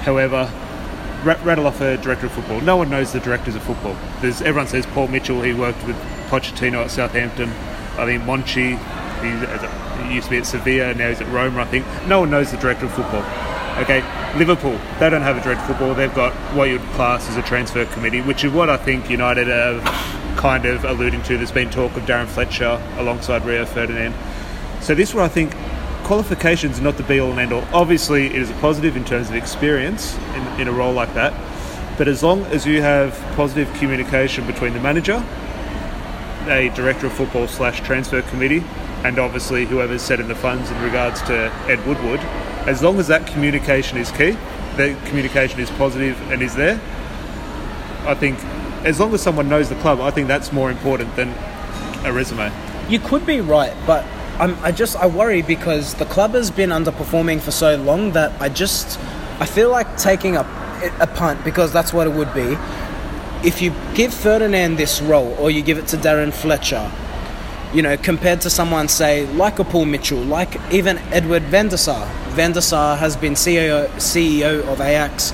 However, 0.00 0.50
rattle 1.24 1.66
off 1.66 1.80
a 1.80 1.96
director 1.98 2.26
of 2.26 2.32
football. 2.32 2.60
No 2.60 2.76
one 2.76 2.90
knows 2.90 3.12
the 3.12 3.20
directors 3.20 3.54
of 3.54 3.62
football. 3.62 3.96
There's 4.20 4.40
everyone 4.42 4.68
says 4.68 4.86
Paul 4.86 5.08
Mitchell. 5.08 5.42
He 5.42 5.52
worked 5.52 5.84
with 5.86 5.96
Pochettino 6.28 6.84
at 6.84 6.90
Southampton. 6.90 7.50
I 7.98 8.06
think 8.06 8.22
Monchi. 8.22 8.78
He, 9.18 10.06
he 10.06 10.14
used 10.14 10.26
to 10.26 10.30
be 10.30 10.38
at 10.38 10.46
Sevilla. 10.46 10.94
Now 10.94 11.08
he's 11.08 11.20
at 11.20 11.26
Roma. 11.28 11.62
I 11.62 11.64
think 11.64 11.84
no 12.06 12.20
one 12.20 12.30
knows 12.30 12.52
the 12.52 12.56
director 12.58 12.86
of 12.86 12.92
football. 12.92 13.24
Okay, 13.82 14.02
Liverpool. 14.36 14.78
They 14.98 15.10
don't 15.10 15.22
have 15.22 15.36
a 15.36 15.40
director 15.40 15.62
of 15.62 15.68
football. 15.68 15.94
They've 15.94 16.14
got 16.14 16.32
what 16.54 16.68
you'd 16.68 16.80
class 16.92 17.28
as 17.28 17.36
a 17.36 17.42
transfer 17.42 17.84
committee, 17.86 18.20
which 18.20 18.44
is 18.44 18.52
what 18.52 18.70
I 18.70 18.76
think 18.76 19.10
United 19.10 19.48
are 19.48 19.80
kind 20.36 20.66
of 20.66 20.84
alluding 20.84 21.22
to. 21.24 21.36
There's 21.36 21.52
been 21.52 21.70
talk 21.70 21.96
of 21.96 22.04
Darren 22.04 22.26
Fletcher 22.26 22.80
alongside 22.96 23.44
Rio 23.44 23.64
Ferdinand. 23.64 24.14
So 24.80 24.94
this 24.94 25.14
one, 25.14 25.24
I 25.24 25.28
think, 25.28 25.54
qualifications 26.08 26.78
are 26.78 26.82
not 26.82 26.96
the 26.96 27.02
be 27.02 27.20
all 27.20 27.30
and 27.32 27.38
end 27.38 27.52
all. 27.52 27.62
Obviously, 27.70 28.28
it 28.28 28.36
is 28.36 28.48
a 28.48 28.54
positive 28.54 28.96
in 28.96 29.04
terms 29.04 29.28
of 29.28 29.34
experience 29.34 30.16
in, 30.34 30.62
in 30.62 30.66
a 30.66 30.72
role 30.72 30.94
like 30.94 31.12
that. 31.12 31.34
But 31.98 32.08
as 32.08 32.22
long 32.22 32.44
as 32.46 32.64
you 32.64 32.80
have 32.80 33.12
positive 33.36 33.70
communication 33.74 34.46
between 34.46 34.72
the 34.72 34.80
manager, 34.80 35.22
a 36.46 36.70
director 36.70 37.08
of 37.08 37.12
football 37.12 37.46
slash 37.46 37.82
transfer 37.82 38.22
committee, 38.22 38.64
and 39.04 39.18
obviously 39.18 39.66
whoever's 39.66 40.00
setting 40.00 40.28
the 40.28 40.34
funds 40.34 40.70
in 40.70 40.82
regards 40.82 41.20
to 41.24 41.52
Ed 41.68 41.86
Woodward, 41.86 42.20
as 42.66 42.82
long 42.82 42.98
as 42.98 43.06
that 43.08 43.26
communication 43.26 43.98
is 43.98 44.10
key, 44.10 44.30
the 44.78 44.96
communication 45.08 45.60
is 45.60 45.70
positive 45.72 46.18
and 46.30 46.40
is 46.40 46.54
there, 46.54 46.80
I 48.06 48.14
think 48.14 48.42
as 48.82 48.98
long 48.98 49.12
as 49.12 49.20
someone 49.20 49.50
knows 49.50 49.68
the 49.68 49.74
club, 49.82 50.00
I 50.00 50.10
think 50.10 50.26
that's 50.26 50.54
more 50.54 50.70
important 50.70 51.14
than 51.16 51.34
a 52.06 52.12
resume. 52.14 52.50
You 52.88 52.98
could 52.98 53.26
be 53.26 53.42
right, 53.42 53.74
but 53.86 54.06
I'm, 54.40 54.56
I 54.62 54.70
just 54.70 54.96
I 54.96 55.06
worry 55.06 55.42
because 55.42 55.94
the 55.94 56.04
club 56.04 56.32
has 56.32 56.50
been 56.50 56.70
underperforming 56.70 57.40
for 57.40 57.50
so 57.50 57.76
long 57.76 58.12
that 58.12 58.40
I 58.40 58.48
just 58.48 58.98
I 59.40 59.46
feel 59.46 59.70
like 59.70 59.96
taking 59.96 60.36
a 60.36 60.42
a 61.00 61.08
punt 61.08 61.44
because 61.44 61.72
that's 61.72 61.92
what 61.92 62.06
it 62.06 62.12
would 62.12 62.32
be. 62.34 62.56
If 63.46 63.60
you 63.60 63.74
give 63.94 64.14
Ferdinand 64.14 64.76
this 64.76 65.00
role 65.02 65.34
or 65.40 65.50
you 65.50 65.62
give 65.62 65.76
it 65.78 65.88
to 65.88 65.96
Darren 65.96 66.32
Fletcher, 66.32 66.90
you 67.74 67.82
know, 67.82 67.96
compared 67.96 68.40
to 68.42 68.50
someone 68.50 68.86
say 68.86 69.26
like 69.32 69.58
a 69.58 69.64
Paul 69.64 69.86
Mitchell, 69.86 70.20
like 70.20 70.56
even 70.72 70.98
Edward 71.12 71.42
van 71.42 71.68
der 71.68 72.96
has 72.96 73.16
been 73.16 73.32
CEO 73.34 73.88
CEO 73.96 74.60
of 74.68 74.80
Ajax, 74.80 75.32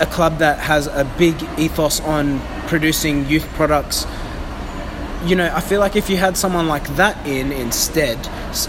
a 0.00 0.06
club 0.06 0.38
that 0.38 0.58
has 0.58 0.86
a 0.86 1.04
big 1.18 1.34
ethos 1.58 2.00
on 2.00 2.40
producing 2.68 3.26
youth 3.26 3.46
products 3.54 4.06
you 5.24 5.36
know, 5.36 5.50
I 5.54 5.60
feel 5.60 5.80
like 5.80 5.94
if 5.94 6.10
you 6.10 6.16
had 6.16 6.36
someone 6.36 6.66
like 6.66 6.86
that 6.96 7.26
in 7.26 7.52
instead, 7.52 8.18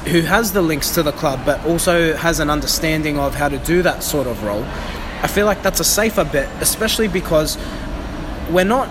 who 0.07 0.21
has 0.21 0.53
the 0.53 0.61
links 0.61 0.91
to 0.91 1.03
the 1.03 1.11
club 1.11 1.41
but 1.45 1.63
also 1.65 2.13
has 2.15 2.39
an 2.39 2.49
understanding 2.49 3.17
of 3.17 3.33
how 3.33 3.49
to 3.49 3.57
do 3.59 3.81
that 3.81 4.03
sort 4.03 4.27
of 4.27 4.43
role, 4.43 4.63
I 5.23 5.27
feel 5.27 5.45
like 5.45 5.63
that's 5.63 5.79
a 5.79 5.83
safer 5.83 6.23
bet, 6.23 6.49
especially 6.61 7.07
because 7.07 7.57
we're 8.51 8.65
not. 8.65 8.89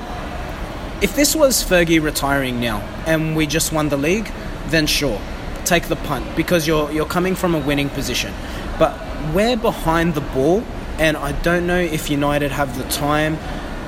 If 1.03 1.17
this 1.17 1.35
was 1.35 1.63
Fergie 1.63 2.03
retiring 2.03 2.61
now 2.61 2.79
and 3.07 3.37
we 3.37 3.47
just 3.47 3.73
won 3.73 3.89
the 3.89 3.97
league, 3.97 4.31
then 4.69 4.87
sure, 4.87 5.21
take 5.65 5.89
the 5.89 5.97
punt 5.97 6.37
because 6.37 6.67
you're 6.67 6.91
you're 6.91 7.07
coming 7.07 7.35
from 7.35 7.55
a 7.55 7.59
winning 7.59 7.91
position. 7.91 8.33
But 8.79 8.99
we're 9.35 9.57
behind 9.57 10.15
the 10.15 10.21
ball, 10.21 10.65
and 10.99 11.17
I 11.17 11.33
don't 11.43 11.67
know 11.67 11.79
if 11.81 12.11
United 12.11 12.51
have 12.51 12.77
the 12.77 12.85
time 12.85 13.39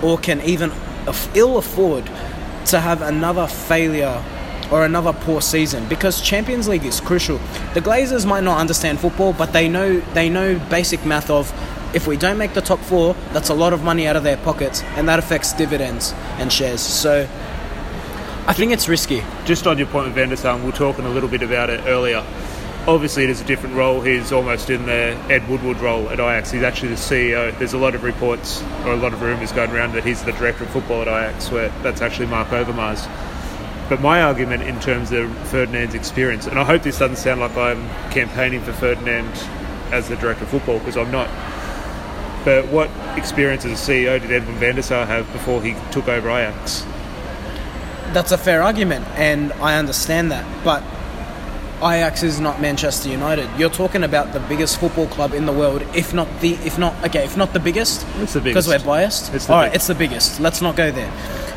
or 0.02 0.18
can 0.18 0.40
even 0.42 0.70
ill 1.34 1.58
afford 1.58 2.08
to 2.66 2.80
have 2.80 3.02
another 3.02 3.46
failure 3.46 4.22
or 4.70 4.84
another 4.84 5.12
poor 5.12 5.40
season 5.40 5.86
because 5.88 6.20
Champions 6.20 6.68
League 6.68 6.84
is 6.84 7.00
crucial. 7.00 7.38
The 7.74 7.80
Glazers 7.80 8.26
might 8.26 8.44
not 8.44 8.58
understand 8.58 8.98
football, 9.00 9.32
but 9.32 9.52
they 9.52 9.68
know 9.68 10.00
they 10.14 10.28
know 10.28 10.58
basic 10.70 11.04
math 11.04 11.30
of 11.30 11.52
if 11.94 12.08
we 12.08 12.16
don't 12.16 12.38
make 12.38 12.54
the 12.54 12.60
top 12.60 12.80
four, 12.80 13.14
that's 13.32 13.50
a 13.50 13.54
lot 13.54 13.72
of 13.72 13.84
money 13.84 14.08
out 14.08 14.16
of 14.16 14.24
their 14.24 14.36
pockets, 14.36 14.82
and 14.96 15.08
that 15.08 15.20
affects 15.20 15.52
dividends 15.52 16.12
and 16.38 16.52
shares. 16.52 16.80
So 16.80 17.28
I 18.46 18.52
think 18.52 18.72
it's 18.72 18.88
risky. 18.88 19.22
Just 19.44 19.66
on 19.66 19.78
your 19.78 19.86
point 19.86 20.06
with 20.06 20.14
Van 20.14 20.28
der 20.28 20.36
Sar, 20.36 20.58
we 20.58 20.64
were 20.64 20.72
talking 20.72 21.04
a 21.04 21.08
little 21.08 21.28
bit 21.28 21.42
about 21.42 21.70
it 21.70 21.80
earlier. 21.86 22.24
Obviously, 22.86 23.24
it 23.24 23.30
is 23.30 23.40
a 23.40 23.44
different 23.44 23.76
role. 23.76 24.02
He's 24.02 24.30
almost 24.30 24.68
in 24.68 24.84
the 24.84 25.16
Ed 25.30 25.48
Woodward 25.48 25.78
role 25.78 26.10
at 26.10 26.20
Ajax. 26.20 26.50
He's 26.50 26.62
actually 26.62 26.90
the 26.90 26.96
CEO. 26.96 27.58
There's 27.58 27.72
a 27.72 27.78
lot 27.78 27.94
of 27.94 28.04
reports 28.04 28.62
or 28.84 28.92
a 28.92 28.96
lot 28.96 29.14
of 29.14 29.22
rumours 29.22 29.52
going 29.52 29.70
around 29.70 29.94
that 29.94 30.04
he's 30.04 30.22
the 30.22 30.32
director 30.32 30.64
of 30.64 30.70
football 30.70 31.00
at 31.00 31.08
Ajax, 31.08 31.50
where 31.50 31.70
that's 31.82 32.02
actually 32.02 32.26
Marc 32.26 32.48
Overmars. 32.48 33.08
But 33.88 34.02
my 34.02 34.20
argument 34.20 34.64
in 34.64 34.78
terms 34.80 35.12
of 35.12 35.34
Ferdinand's 35.48 35.94
experience, 35.94 36.46
and 36.46 36.58
I 36.58 36.64
hope 36.64 36.82
this 36.82 36.98
doesn't 36.98 37.16
sound 37.16 37.40
like 37.40 37.56
I'm 37.56 37.88
campaigning 38.10 38.60
for 38.60 38.74
Ferdinand 38.74 39.32
as 39.90 40.10
the 40.10 40.16
director 40.16 40.44
of 40.44 40.50
football, 40.50 40.78
because 40.78 40.98
I'm 40.98 41.10
not. 41.10 41.28
But 42.44 42.68
what 42.68 42.90
experience 43.16 43.64
as 43.64 43.88
a 43.88 43.92
CEO 43.92 44.20
did 44.20 44.30
Edwin 44.30 44.56
van 44.56 44.74
der 44.74 44.82
Sar 44.82 45.06
have 45.06 45.32
before 45.32 45.62
he 45.62 45.74
took 45.90 46.06
over 46.06 46.28
Ajax? 46.28 46.84
That's 48.12 48.32
a 48.32 48.38
fair 48.38 48.62
argument, 48.62 49.06
and 49.14 49.54
I 49.54 49.78
understand 49.78 50.30
that. 50.32 50.44
But 50.62 50.82
Ajax 51.78 52.22
is 52.22 52.40
not 52.40 52.60
Manchester 52.60 53.08
United. 53.08 53.48
You're 53.58 53.70
talking 53.70 54.04
about 54.04 54.32
the 54.32 54.40
biggest 54.40 54.78
football 54.78 55.06
club 55.08 55.32
in 55.34 55.46
the 55.46 55.52
world, 55.52 55.82
if 55.94 56.14
not 56.14 56.28
the, 56.40 56.52
if 56.54 56.78
not 56.78 56.94
okay, 57.04 57.24
if 57.24 57.36
not 57.36 57.52
the 57.52 57.60
biggest. 57.60 58.06
It's 58.18 58.32
the 58.32 58.40
biggest 58.40 58.66
because 58.66 58.68
we're 58.68 58.84
biased. 58.84 59.34
It's 59.34 59.46
the 59.46 59.52
All 59.52 59.58
right, 59.58 59.68
big- 59.70 59.76
it's 59.76 59.86
the 59.86 59.94
biggest. 59.94 60.40
Let's 60.40 60.62
not 60.62 60.76
go 60.76 60.90
there. 60.90 61.12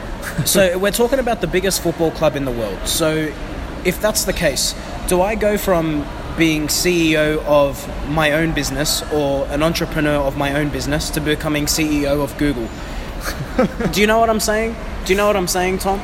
so 0.45 0.77
we're 0.77 0.91
talking 0.91 1.19
about 1.19 1.41
the 1.41 1.47
biggest 1.47 1.81
football 1.81 2.11
club 2.11 2.35
in 2.35 2.45
the 2.45 2.51
world. 2.51 2.87
So 2.87 3.31
if 3.85 4.01
that's 4.01 4.25
the 4.25 4.33
case, 4.33 4.75
do 5.07 5.21
I 5.21 5.35
go 5.35 5.57
from 5.57 6.05
being 6.37 6.67
CEO 6.67 7.43
of 7.45 7.87
my 8.09 8.31
own 8.33 8.53
business 8.53 9.01
or 9.11 9.47
an 9.47 9.63
entrepreneur 9.63 10.19
of 10.19 10.37
my 10.37 10.53
own 10.53 10.69
business 10.69 11.09
to 11.11 11.21
becoming 11.21 11.65
CEO 11.65 12.23
of 12.23 12.37
Google? 12.37 12.67
do 13.91 14.01
you 14.01 14.07
know 14.07 14.19
what 14.19 14.29
I'm 14.29 14.39
saying? 14.39 14.75
Do 15.05 15.13
you 15.13 15.17
know 15.17 15.27
what 15.27 15.35
I'm 15.35 15.47
saying, 15.47 15.79
Tom? 15.79 15.99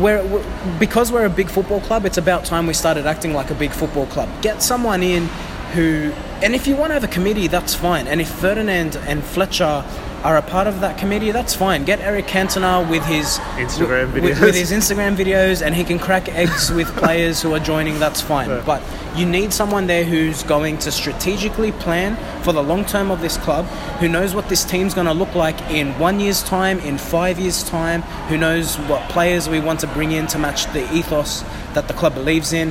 We're, 0.00 0.24
we're 0.26 0.78
because 0.78 1.10
we're 1.10 1.24
a 1.24 1.30
big 1.30 1.50
football 1.50 1.80
club. 1.80 2.04
It's 2.04 2.18
about 2.18 2.44
time 2.44 2.66
we 2.66 2.74
started 2.74 3.06
acting 3.06 3.32
like 3.32 3.50
a 3.50 3.54
big 3.54 3.70
football 3.70 4.06
club. 4.06 4.28
Get 4.42 4.62
someone 4.62 5.02
in 5.02 5.26
who, 5.74 6.12
and 6.42 6.54
if 6.54 6.66
you 6.66 6.76
want 6.76 6.90
to 6.90 6.94
have 6.94 7.04
a 7.04 7.08
committee, 7.08 7.46
that's 7.46 7.74
fine. 7.74 8.06
And 8.06 8.20
if 8.20 8.28
Ferdinand 8.28 8.96
and 8.96 9.22
Fletcher 9.22 9.84
are 10.24 10.36
a 10.36 10.42
part 10.42 10.66
of 10.66 10.80
that 10.80 10.98
committee, 10.98 11.30
that's 11.30 11.54
fine. 11.54 11.84
Get 11.84 12.00
Eric 12.00 12.26
Cantona 12.26 12.88
with 12.88 13.04
his 13.04 13.38
Instagram 13.56 14.12
with, 14.12 14.24
with, 14.24 14.38
videos. 14.38 14.40
with 14.40 14.54
his 14.54 14.72
Instagram 14.72 15.16
videos, 15.16 15.64
and 15.64 15.74
he 15.74 15.84
can 15.84 15.98
crack 15.98 16.28
eggs 16.28 16.70
with 16.72 16.88
players 16.96 17.40
who 17.40 17.54
are 17.54 17.60
joining. 17.60 17.98
That's 17.98 18.20
fine. 18.20 18.50
Yeah. 18.50 18.62
But 18.66 18.82
you 19.16 19.26
need 19.26 19.52
someone 19.52 19.86
there 19.86 20.04
who's 20.04 20.42
going 20.42 20.78
to 20.78 20.92
strategically 20.92 21.72
plan 21.72 22.16
for 22.42 22.52
the 22.52 22.62
long 22.62 22.84
term 22.84 23.10
of 23.10 23.20
this 23.20 23.36
club, 23.36 23.66
who 24.00 24.08
knows 24.08 24.34
what 24.34 24.48
this 24.48 24.64
team's 24.64 24.94
going 24.94 25.06
to 25.06 25.12
look 25.12 25.34
like 25.34 25.60
in 25.70 25.96
one 25.98 26.20
year's 26.20 26.42
time, 26.42 26.78
in 26.80 26.98
five 26.98 27.38
years' 27.38 27.62
time, 27.62 28.02
who 28.28 28.36
knows 28.36 28.76
what 28.76 29.08
players 29.10 29.48
we 29.48 29.60
want 29.60 29.80
to 29.80 29.86
bring 29.88 30.12
in 30.12 30.26
to 30.28 30.38
match 30.38 30.66
the 30.72 30.92
ethos 30.92 31.42
that 31.74 31.88
the 31.88 31.94
club 31.94 32.14
believes 32.14 32.52
in. 32.52 32.70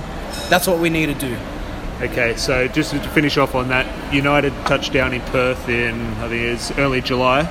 That's 0.49 0.67
what 0.67 0.79
we 0.79 0.89
need 0.89 1.07
to 1.07 1.13
do. 1.13 1.37
Okay, 1.99 2.35
so 2.35 2.67
just 2.67 2.91
to 2.91 2.99
finish 3.09 3.37
off 3.37 3.55
on 3.55 3.69
that, 3.69 4.13
United 4.13 4.53
touched 4.67 4.93
down 4.93 5.13
in 5.13 5.21
Perth 5.21 5.67
in 5.67 5.99
I 6.19 6.29
think 6.29 6.43
it's 6.43 6.69
early 6.77 7.01
July. 7.01 7.43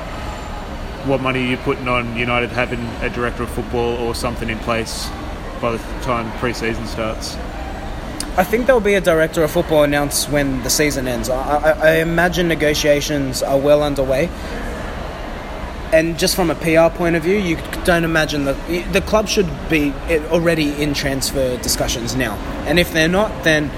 What 1.05 1.21
money 1.21 1.45
are 1.45 1.51
you 1.51 1.57
putting 1.57 1.89
on 1.89 2.17
United 2.17 2.51
having 2.51 2.79
a 3.03 3.11
director 3.11 3.43
of 3.43 3.51
football 3.51 3.97
or 3.97 4.15
something 4.15 4.49
in 4.49 4.59
place 4.61 5.09
by 5.61 5.73
the 5.73 5.79
time 6.03 6.31
pre-season 6.39 6.87
starts? 6.87 7.35
I 8.37 8.45
think 8.45 8.67
there'll 8.67 8.81
be 8.81 8.95
a 8.95 9.01
director 9.01 9.43
of 9.43 9.51
football 9.51 9.83
announced 9.83 10.31
when 10.31 10.63
the 10.63 10.71
season 10.71 11.09
ends. 11.09 11.29
I, 11.29 11.41
I, 11.41 11.71
I 11.71 11.91
imagine 11.97 12.47
negotiations 12.47 13.43
are 13.43 13.59
well 13.59 13.83
underway. 13.83 14.29
And 15.93 16.17
just 16.21 16.37
from 16.37 16.53
a 16.53 16.55
PR 16.55 16.97
point 16.97 17.17
of 17.17 17.25
view, 17.25 17.37
you 17.37 17.57
don't 17.85 18.05
imagine 18.05 18.45
that 18.45 18.93
the 18.93 19.01
club 19.01 19.27
should 19.27 19.49
be 19.69 19.93
already 20.31 20.71
in 20.81 20.95
transfer 20.95 21.57
discussions 21.57 22.15
now. 22.15 22.35
And 22.67 22.79
if 22.79 22.93
they're 22.93 23.09
not, 23.09 23.43
then 23.43 23.73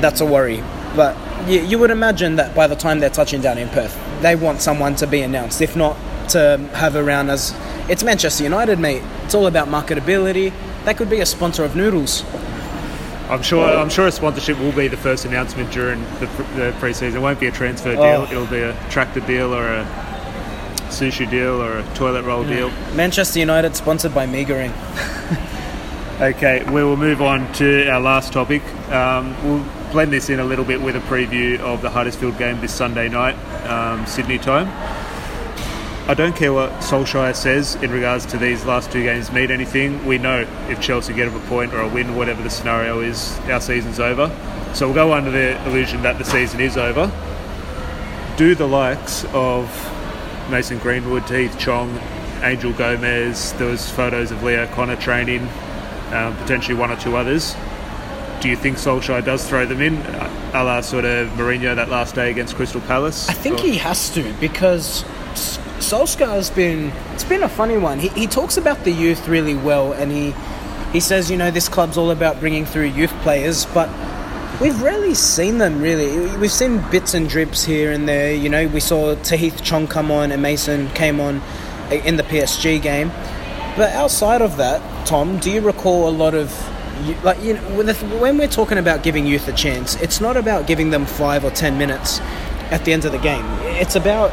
that's 0.00 0.20
a 0.20 0.26
worry. 0.26 0.62
But 0.96 1.16
you, 1.48 1.60
you 1.60 1.78
would 1.78 1.90
imagine 1.90 2.36
that 2.36 2.54
by 2.54 2.66
the 2.66 2.76
time 2.76 3.00
they're 3.00 3.10
touching 3.10 3.40
down 3.40 3.58
in 3.58 3.68
Perth, 3.68 3.98
they 4.20 4.36
want 4.36 4.60
someone 4.60 4.94
to 4.96 5.06
be 5.06 5.22
announced. 5.22 5.60
If 5.60 5.76
not, 5.76 5.96
to 6.30 6.58
have 6.74 6.96
around 6.96 7.30
as 7.30 7.54
it's 7.88 8.02
Manchester 8.02 8.44
United, 8.44 8.78
mate. 8.78 9.02
It's 9.24 9.34
all 9.34 9.46
about 9.46 9.68
marketability. 9.68 10.52
They 10.84 10.94
could 10.94 11.10
be 11.10 11.20
a 11.20 11.26
sponsor 11.26 11.64
of 11.64 11.76
noodles. 11.76 12.24
I'm 13.28 13.42
sure. 13.42 13.64
I'm 13.64 13.88
sure 13.88 14.06
a 14.06 14.12
sponsorship 14.12 14.58
will 14.58 14.72
be 14.72 14.88
the 14.88 14.96
first 14.96 15.24
announcement 15.24 15.72
during 15.72 16.02
the, 16.20 16.26
the 16.56 16.74
pre-season. 16.78 17.20
It 17.20 17.22
won't 17.22 17.40
be 17.40 17.46
a 17.46 17.52
transfer 17.52 17.92
deal. 17.92 18.02
Oh. 18.02 18.28
It'll 18.30 18.46
be 18.46 18.60
a 18.60 18.76
tractor 18.90 19.20
deal 19.20 19.54
or 19.54 19.66
a 19.66 19.84
sushi 20.88 21.28
deal 21.30 21.62
or 21.62 21.78
a 21.78 21.94
toilet 21.94 22.24
roll 22.24 22.44
deal. 22.44 22.70
Manchester 22.94 23.38
United 23.38 23.74
sponsored 23.74 24.14
by 24.14 24.26
Meagering. 24.26 24.72
Okay, 26.20 26.62
we 26.70 26.84
will 26.84 26.96
move 26.96 27.20
on 27.20 27.52
to 27.54 27.88
our 27.88 28.00
last 28.00 28.32
topic. 28.32 28.62
Um, 28.92 29.34
we'll 29.44 29.64
blend 29.92 30.10
this 30.10 30.30
in 30.30 30.40
a 30.40 30.44
little 30.44 30.64
bit 30.64 30.80
with 30.80 30.96
a 30.96 31.00
preview 31.00 31.58
of 31.60 31.82
the 31.82 31.90
Huddersfield 31.90 32.38
game 32.38 32.58
this 32.62 32.74
Sunday 32.74 33.10
night, 33.10 33.34
um, 33.68 34.06
Sydney 34.06 34.38
time. 34.38 34.66
I 36.08 36.14
don't 36.14 36.34
care 36.34 36.50
what 36.50 36.70
Solskjaer 36.80 37.36
says 37.36 37.74
in 37.76 37.90
regards 37.90 38.24
to 38.26 38.38
these 38.38 38.64
last 38.64 38.90
two 38.90 39.02
games 39.02 39.30
mean 39.30 39.50
anything. 39.50 40.04
We 40.06 40.16
know 40.16 40.46
if 40.70 40.80
Chelsea 40.80 41.12
get 41.12 41.28
a 41.28 41.38
point 41.40 41.74
or 41.74 41.80
a 41.80 41.88
win, 41.88 42.16
whatever 42.16 42.42
the 42.42 42.48
scenario 42.48 43.00
is, 43.00 43.38
our 43.50 43.60
season's 43.60 44.00
over. 44.00 44.28
So 44.74 44.86
we'll 44.86 44.94
go 44.94 45.12
under 45.12 45.30
the 45.30 45.62
illusion 45.68 46.00
that 46.02 46.16
the 46.16 46.24
season 46.24 46.60
is 46.60 46.78
over. 46.78 47.12
Do 48.38 48.54
the 48.54 48.66
likes 48.66 49.26
of 49.34 49.68
Mason 50.50 50.78
Greenwood, 50.78 51.28
Heath 51.28 51.58
Chong, 51.58 52.00
Angel 52.42 52.72
Gomes, 52.72 53.52
there 53.52 53.68
was 53.68 53.90
photos 53.90 54.30
of 54.30 54.42
Lee 54.42 54.56
O'Connor 54.56 54.96
training, 54.96 55.46
um, 56.12 56.34
potentially 56.38 56.74
one 56.78 56.90
or 56.90 56.96
two 56.96 57.14
others. 57.14 57.54
Do 58.42 58.48
you 58.48 58.56
think 58.56 58.76
Solskjaer 58.76 59.24
does 59.24 59.48
throw 59.48 59.64
them 59.66 59.80
in, 59.80 59.94
a 60.52 60.64
la 60.64 60.80
sort 60.80 61.04
of 61.04 61.28
Mourinho 61.30 61.76
that 61.76 61.88
last 61.88 62.16
day 62.16 62.28
against 62.28 62.56
Crystal 62.56 62.80
Palace? 62.80 63.28
I 63.28 63.34
think 63.34 63.60
Or- 63.60 63.62
he 63.62 63.78
has 63.78 64.10
to 64.10 64.32
because 64.40 65.04
Solskjaer's 65.78 66.50
been 66.50 66.92
it's 67.14 67.22
been 67.22 67.44
a 67.44 67.48
funny 67.48 67.78
one. 67.78 68.00
He, 68.00 68.08
he 68.08 68.26
talks 68.26 68.56
about 68.56 68.82
the 68.82 68.90
youth 68.90 69.28
really 69.28 69.54
well, 69.54 69.92
and 69.92 70.10
he 70.10 70.34
He 70.92 71.00
says, 71.00 71.30
you 71.30 71.36
know, 71.38 71.50
this 71.52 71.68
club's 71.68 71.96
all 71.96 72.10
about 72.10 72.40
bringing 72.40 72.66
through 72.66 72.86
youth 72.86 73.12
players, 73.22 73.64
but 73.66 73.88
we've 74.60 74.82
rarely 74.82 75.14
seen 75.14 75.58
them 75.58 75.80
really. 75.80 76.36
We've 76.36 76.52
seen 76.52 76.82
bits 76.90 77.14
and 77.14 77.28
drips 77.28 77.64
here 77.64 77.92
and 77.92 78.08
there. 78.08 78.34
You 78.34 78.48
know, 78.48 78.66
we 78.66 78.80
saw 78.80 79.14
Tahith 79.14 79.62
Chong 79.62 79.86
come 79.86 80.10
on 80.10 80.32
and 80.32 80.42
Mason 80.42 80.88
came 80.90 81.20
on 81.20 81.40
in 81.92 82.16
the 82.16 82.24
PSG 82.24 82.82
game. 82.82 83.10
But 83.76 83.92
outside 83.92 84.42
of 84.42 84.56
that, 84.56 84.82
Tom, 85.06 85.38
do 85.38 85.50
you 85.50 85.60
recall 85.62 86.08
a 86.08 86.10
lot 86.10 86.34
of 86.34 86.50
like 87.22 87.42
you 87.42 87.54
know 87.54 87.60
when 87.76 87.86
the- 87.86 87.94
when 88.20 88.38
we're 88.38 88.48
talking 88.48 88.78
about 88.78 89.02
giving 89.02 89.26
youth 89.26 89.48
a 89.48 89.52
chance, 89.52 89.96
it's 89.96 90.20
not 90.20 90.36
about 90.36 90.66
giving 90.66 90.90
them 90.90 91.04
five 91.06 91.44
or 91.44 91.50
ten 91.50 91.78
minutes 91.78 92.20
at 92.70 92.84
the 92.84 92.92
end 92.92 93.04
of 93.04 93.12
the 93.12 93.18
game. 93.18 93.44
It's 93.80 93.96
about 93.96 94.30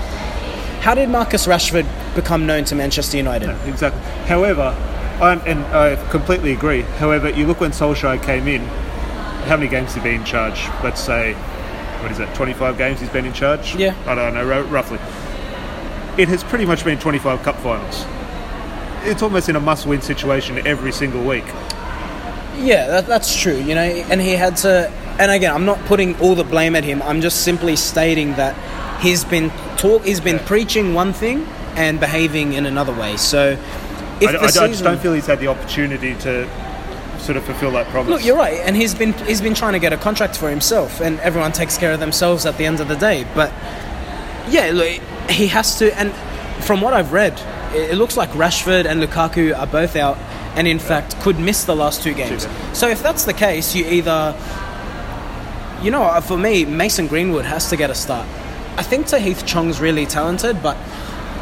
how 0.81 0.93
did 0.95 1.09
Marcus 1.09 1.47
Rashford 1.47 1.85
become 2.15 2.45
known 2.45 2.63
to 2.65 2.75
Manchester 2.75 3.17
United? 3.17 3.49
Exactly. 3.67 4.01
However, 4.27 4.75
I, 5.21 5.33
and 5.45 5.65
I 5.75 5.95
completely 6.09 6.53
agree. 6.53 6.81
However, 6.99 7.29
you 7.29 7.45
look 7.45 7.59
when 7.59 7.71
Solskjaer 7.71 8.21
came 8.23 8.47
in, 8.47 8.61
how 9.47 9.57
many 9.57 9.67
games 9.67 9.93
he 9.93 9.99
been 9.99 10.15
in 10.21 10.23
charge? 10.23 10.61
Let's 10.83 11.01
say, 11.01 11.33
what 12.01 12.11
is 12.11 12.17
that, 12.19 12.33
25 12.35 12.77
games 12.77 13.01
he's 13.01 13.09
been 13.09 13.25
in 13.25 13.33
charge? 13.33 13.75
Yeah. 13.75 13.93
I 14.07 14.15
don't 14.15 14.33
know, 14.33 14.45
ro- 14.45 14.61
roughly. 14.63 14.99
It 16.17 16.29
has 16.29 16.43
pretty 16.45 16.65
much 16.65 16.85
been 16.85 16.97
25 16.99 17.43
cup 17.43 17.57
finals. 17.57 18.05
It's 19.03 19.21
almost 19.21 19.49
in 19.49 19.55
a 19.57 19.59
must 19.59 19.85
win 19.85 20.01
situation 20.01 20.65
every 20.65 20.93
single 20.93 21.23
week. 21.23 21.45
Yeah, 22.59 22.87
that, 22.87 23.07
that's 23.07 23.35
true. 23.39 23.57
You 23.57 23.75
know, 23.75 23.81
and 23.81 24.21
he 24.21 24.31
had 24.33 24.57
to. 24.57 24.89
And 25.19 25.31
again, 25.31 25.53
I'm 25.53 25.65
not 25.65 25.79
putting 25.85 26.17
all 26.19 26.35
the 26.35 26.43
blame 26.43 26.75
at 26.75 26.83
him. 26.83 27.01
I'm 27.01 27.21
just 27.21 27.43
simply 27.43 27.75
stating 27.75 28.33
that 28.35 28.55
he's 29.01 29.23
been 29.25 29.49
talk. 29.77 30.03
He's 30.03 30.19
been 30.21 30.39
preaching 30.39 30.93
one 30.93 31.13
thing 31.13 31.45
and 31.75 31.99
behaving 31.99 32.53
in 32.53 32.65
another 32.65 32.93
way. 32.93 33.17
So, 33.17 33.57
if 34.21 34.29
I, 34.29 34.33
I- 34.33 34.43
I 34.45 34.51
just 34.51 34.83
don't 34.83 34.99
feel 34.99 35.13
he's 35.13 35.25
had 35.27 35.39
the 35.39 35.47
opportunity 35.47 36.15
to 36.15 36.47
sort 37.19 37.35
of 37.37 37.43
fulfill 37.43 37.71
that 37.71 37.87
promise. 37.87 38.09
Look, 38.11 38.23
you're 38.25 38.37
right, 38.37 38.59
and 38.63 38.75
he's 38.77 38.95
been 38.95 39.11
he's 39.13 39.41
been 39.41 39.53
trying 39.53 39.73
to 39.73 39.79
get 39.79 39.91
a 39.91 39.97
contract 39.97 40.37
for 40.37 40.49
himself, 40.49 41.01
and 41.01 41.19
everyone 41.19 41.51
takes 41.51 41.77
care 41.77 41.91
of 41.91 41.99
themselves 41.99 42.45
at 42.45 42.57
the 42.57 42.65
end 42.65 42.79
of 42.79 42.87
the 42.87 42.95
day. 42.95 43.25
But 43.35 43.51
yeah, 44.49 44.71
look, 44.73 44.87
he 45.29 45.47
has 45.47 45.77
to. 45.79 45.97
And 45.99 46.13
from 46.63 46.79
what 46.81 46.93
I've 46.93 47.11
read, 47.11 47.33
it, 47.73 47.91
it 47.91 47.95
looks 47.97 48.15
like 48.15 48.29
Rashford 48.31 48.85
and 48.85 49.01
Lukaku 49.03 49.57
are 49.57 49.67
both 49.67 49.95
out, 49.97 50.17
and 50.59 50.67
in 50.67 50.77
fact 50.77 51.17
could 51.21 51.39
miss 51.39 51.63
the 51.63 51.75
last 51.75 52.03
two 52.03 52.13
games. 52.13 52.45
So 52.73 52.89
if 52.89 53.01
that's 53.01 53.23
the 53.23 53.33
case, 53.33 53.73
you 53.73 53.85
either, 53.85 54.35
you 55.81 55.89
know, 55.89 56.03
uh, 56.03 56.19
for 56.19 56.37
me, 56.37 56.65
Mason 56.65 57.07
Greenwood 57.07 57.45
has 57.45 57.69
to 57.69 57.77
get 57.77 57.89
a 57.89 57.95
start. 57.95 58.27
I 58.75 58.83
think 58.83 59.07
Tahith 59.07 59.47
Chong's 59.47 59.79
really 59.79 60.05
talented, 60.05 60.61
but 60.61 60.75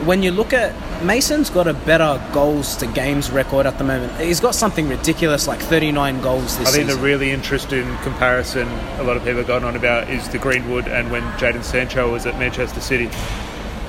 when 0.06 0.21
you 0.21 0.30
look 0.30 0.53
at 0.53 0.75
Mason's 1.03 1.49
got 1.49 1.67
a 1.67 1.73
better 1.73 2.21
goals 2.32 2.75
to 2.77 2.88
games 2.88 3.32
record 3.32 3.65
at 3.65 3.77
the 3.77 3.84
moment. 3.84 4.19
He's 4.19 4.39
got 4.39 4.56
something 4.56 4.88
ridiculous 4.88 5.47
like 5.47 5.60
39 5.60 6.21
goals 6.21 6.58
this 6.58 6.60
year. 6.60 6.67
I 6.67 6.71
think 6.71 6.86
season. 6.86 7.01
the 7.01 7.08
really 7.08 7.32
interesting 7.32 7.97
comparison 7.97 8.67
a 8.99 9.03
lot 9.03 9.15
of 9.17 9.23
people 9.23 9.38
have 9.38 9.47
gone 9.47 9.63
on 9.63 9.75
about 9.75 10.10
is 10.10 10.27
the 10.30 10.39
Greenwood 10.39 10.88
and 10.88 11.12
when 11.12 11.23
Jadon 11.34 11.63
Sancho 11.63 12.12
was 12.12 12.25
at 12.25 12.38
Manchester 12.39 12.82
City. 12.82 13.10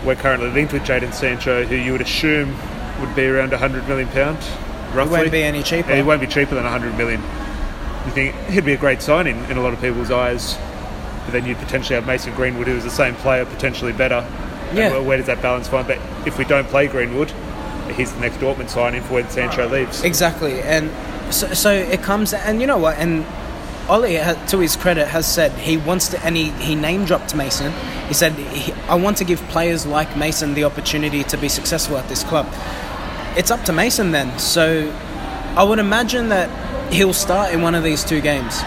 We're 0.04 0.16
currently 0.16 0.50
linked 0.50 0.72
with 0.72 0.82
Jadon 0.82 1.12
Sancho, 1.12 1.64
who 1.64 1.76
you 1.76 1.92
would 1.92 2.02
assume 2.02 2.54
would 3.00 3.14
be 3.14 3.26
around 3.26 3.50
100 3.50 3.88
million 3.88 4.08
pound, 4.08 4.38
roughly. 4.94 5.12
won't 5.20 5.32
be 5.32 5.42
any 5.42 5.62
cheaper. 5.62 5.94
He 5.94 6.02
won't 6.02 6.20
be 6.20 6.26
cheaper 6.26 6.54
than 6.54 6.64
100 6.64 6.96
million. 6.96 7.20
You 8.06 8.12
think 8.12 8.34
he'd 8.48 8.64
be 8.64 8.72
a 8.72 8.76
great 8.78 9.02
signing 9.02 9.44
in 9.50 9.56
a 9.56 9.62
lot 9.62 9.72
of 9.72 9.80
people's 9.80 10.10
eyes, 10.10 10.56
but 11.24 11.32
then 11.32 11.44
you'd 11.46 11.58
potentially 11.58 11.94
have 11.96 12.06
Mason 12.06 12.34
Greenwood, 12.34 12.66
who 12.68 12.76
is 12.76 12.84
the 12.84 12.90
same 12.90 13.14
player, 13.16 13.44
potentially 13.44 13.92
better. 13.92 14.26
Yeah. 14.74 14.90
where- 14.90 15.02
where 15.02 15.16
does 15.16 15.26
that 15.26 15.40
balance 15.42 15.66
find? 15.68 15.86
But 15.86 15.98
if 16.26 16.36
we 16.38 16.44
don't 16.44 16.68
play 16.68 16.86
Greenwood, 16.88 17.32
he's 17.96 18.12
the 18.12 18.20
next 18.20 18.36
Dortmund 18.36 18.68
signing 18.68 19.02
for 19.02 19.14
when 19.14 19.28
Sancho 19.30 19.66
leaves. 19.68 20.04
Exactly, 20.04 20.60
and 20.60 20.90
so, 21.30 21.52
so 21.54 21.70
it 21.72 22.02
comes, 22.02 22.32
and 22.34 22.60
you 22.60 22.66
know 22.66 22.76
what? 22.78 22.98
And 22.98 23.24
Ollie, 23.88 24.18
to 24.48 24.58
his 24.58 24.76
credit, 24.76 25.08
has 25.08 25.26
said 25.26 25.52
he 25.52 25.78
wants 25.78 26.08
to, 26.08 26.22
and 26.22 26.36
he, 26.36 26.50
he 26.50 26.74
name 26.74 27.06
dropped 27.06 27.34
Mason. 27.34 27.72
He 28.08 28.12
said, 28.14 28.34
"I 28.88 28.94
want 28.96 29.16
to 29.18 29.24
give 29.24 29.40
players 29.48 29.86
like 29.86 30.14
Mason 30.18 30.52
the 30.52 30.64
opportunity 30.64 31.24
to 31.24 31.38
be 31.38 31.48
successful 31.48 31.96
at 31.96 32.06
this 32.10 32.22
club." 32.22 32.46
It's 33.38 33.50
up 33.50 33.64
to 33.66 33.72
Mason 33.72 34.10
then. 34.10 34.36
So 34.38 34.92
I 35.56 35.62
would 35.62 35.78
imagine 35.78 36.28
that 36.30 36.92
he'll 36.92 37.12
start 37.14 37.52
in 37.54 37.62
one 37.62 37.74
of 37.74 37.84
these 37.84 38.04
two 38.04 38.20
games. 38.20 38.60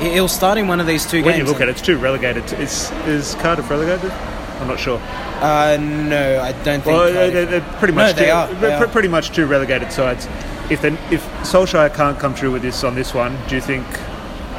He- 0.00 0.10
He'll 0.10 0.28
start 0.28 0.58
in 0.58 0.68
one 0.68 0.80
of 0.80 0.86
these 0.86 1.04
two 1.06 1.22
When 1.24 1.34
games. 1.36 1.46
you 1.46 1.52
look 1.52 1.60
at 1.60 1.68
it, 1.68 1.72
it's 1.72 1.82
too 1.82 1.96
relegated. 1.98 2.46
to- 2.48 2.60
Is 2.60 2.90
is 3.06 3.34
Cardiff 3.36 3.68
relegated? 3.70 4.12
I'm 4.60 4.68
not 4.68 4.78
sure. 4.80 5.00
uh, 5.40 5.76
no, 5.80 6.40
I 6.40 6.52
don't 6.64 6.82
think. 6.82 6.86
Well, 6.86 7.12
they're, 7.12 7.46
they're 7.46 7.60
pretty 7.78 7.94
much 7.94 8.16
they 8.16 8.26
two, 8.26 8.30
are, 8.32 8.46
they're 8.54 8.78
they 8.78 8.84
are. 8.84 8.88
pretty 8.88 9.08
much 9.08 9.30
two 9.30 9.46
relegated 9.46 9.92
sides. 9.92 10.26
If 10.70 10.82
then 10.82 10.98
if 11.10 11.24
Solskjaer 11.42 11.94
can't 11.94 12.18
come 12.18 12.34
through 12.34 12.52
with 12.52 12.62
this 12.62 12.82
on 12.84 12.94
this 12.96 13.14
one, 13.14 13.36
do 13.48 13.54
you 13.54 13.60
think 13.60 13.86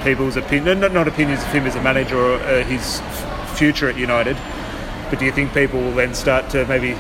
people's 0.03 0.37
opinion, 0.37 0.79
not, 0.79 0.93
not 0.93 1.07
opinions 1.07 1.41
of 1.43 1.51
him 1.51 1.65
as 1.67 1.75
a 1.75 1.81
manager 1.81 2.17
or 2.17 2.35
uh, 2.35 2.63
his 2.63 2.99
f- 3.01 3.57
future 3.57 3.89
at 3.89 3.97
United, 3.97 4.37
but 5.09 5.19
do 5.19 5.25
you 5.25 5.31
think 5.33 5.53
people 5.53 5.79
will 5.81 5.91
then 5.93 6.13
start 6.13 6.49
to 6.51 6.65
maybe 6.67 6.95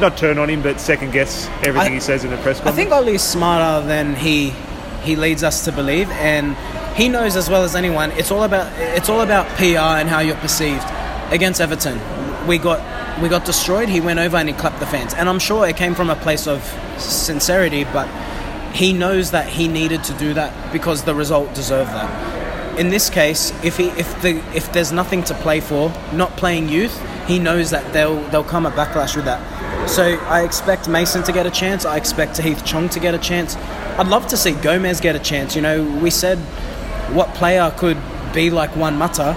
not 0.00 0.16
turn 0.16 0.38
on 0.38 0.48
him, 0.50 0.62
but 0.62 0.80
second 0.80 1.12
guess 1.12 1.48
everything 1.64 1.92
I- 1.92 1.94
he 1.94 2.00
says 2.00 2.24
in 2.24 2.30
the 2.30 2.36
press 2.38 2.56
conference. 2.58 2.74
I 2.74 2.76
think 2.76 2.92
Ollie's 2.92 3.22
smarter 3.22 3.86
than 3.86 4.14
he 4.16 4.54
he 5.02 5.14
leads 5.14 5.44
us 5.44 5.64
to 5.64 5.72
believe, 5.72 6.10
and 6.12 6.56
he 6.96 7.08
knows 7.08 7.36
as 7.36 7.48
well 7.48 7.62
as 7.62 7.76
anyone. 7.76 8.10
It's 8.16 8.30
all 8.32 8.42
about 8.42 8.66
it's 8.78 9.08
all 9.08 9.20
about 9.20 9.46
PR 9.56 9.98
and 10.00 10.08
how 10.08 10.20
you're 10.20 10.36
perceived. 10.36 10.84
Against 11.30 11.60
Everton, 11.60 12.00
we 12.46 12.58
got 12.58 12.80
we 13.20 13.28
got 13.28 13.44
destroyed. 13.44 13.88
He 13.88 14.00
went 14.00 14.18
over 14.18 14.36
and 14.36 14.48
he 14.48 14.54
clapped 14.54 14.80
the 14.80 14.86
fans, 14.86 15.14
and 15.14 15.28
I'm 15.28 15.38
sure 15.38 15.66
it 15.68 15.76
came 15.76 15.94
from 15.94 16.10
a 16.10 16.16
place 16.16 16.46
of 16.46 16.62
sincerity, 16.98 17.84
but 17.92 18.08
he 18.72 18.92
knows 18.92 19.30
that 19.30 19.48
he 19.48 19.68
needed 19.68 20.04
to 20.04 20.12
do 20.14 20.34
that 20.34 20.52
because 20.72 21.04
the 21.04 21.14
result 21.14 21.54
deserved 21.54 21.90
that. 21.92 22.10
In 22.78 22.90
this 22.90 23.08
case, 23.08 23.52
if 23.64 23.76
he 23.78 23.88
if 23.90 24.20
the 24.22 24.42
if 24.54 24.72
there's 24.72 24.92
nothing 24.92 25.22
to 25.24 25.34
play 25.34 25.60
for, 25.60 25.92
not 26.12 26.36
playing 26.36 26.68
youth, 26.68 26.94
he 27.26 27.38
knows 27.38 27.70
that 27.70 27.92
they'll 27.92 28.20
they'll 28.30 28.44
come 28.44 28.66
a 28.66 28.70
backlash 28.70 29.16
with 29.16 29.24
that. 29.24 29.40
So 29.86 30.18
I 30.26 30.42
expect 30.44 30.88
Mason 30.88 31.22
to 31.22 31.32
get 31.32 31.46
a 31.46 31.50
chance. 31.50 31.84
I 31.84 31.96
expect 31.96 32.38
Heath 32.38 32.64
Chong 32.64 32.88
to 32.90 33.00
get 33.00 33.14
a 33.14 33.18
chance. 33.18 33.56
I'd 33.98 34.08
love 34.08 34.26
to 34.28 34.36
see 34.36 34.52
Gomes 34.52 35.00
get 35.00 35.16
a 35.16 35.18
chance. 35.18 35.54
You 35.54 35.62
know, 35.62 35.84
we 36.02 36.10
said 36.10 36.38
what 37.14 37.34
player 37.34 37.72
could 37.76 37.96
be 38.34 38.50
like 38.50 38.76
Juan 38.76 38.96
Mata. 38.96 39.36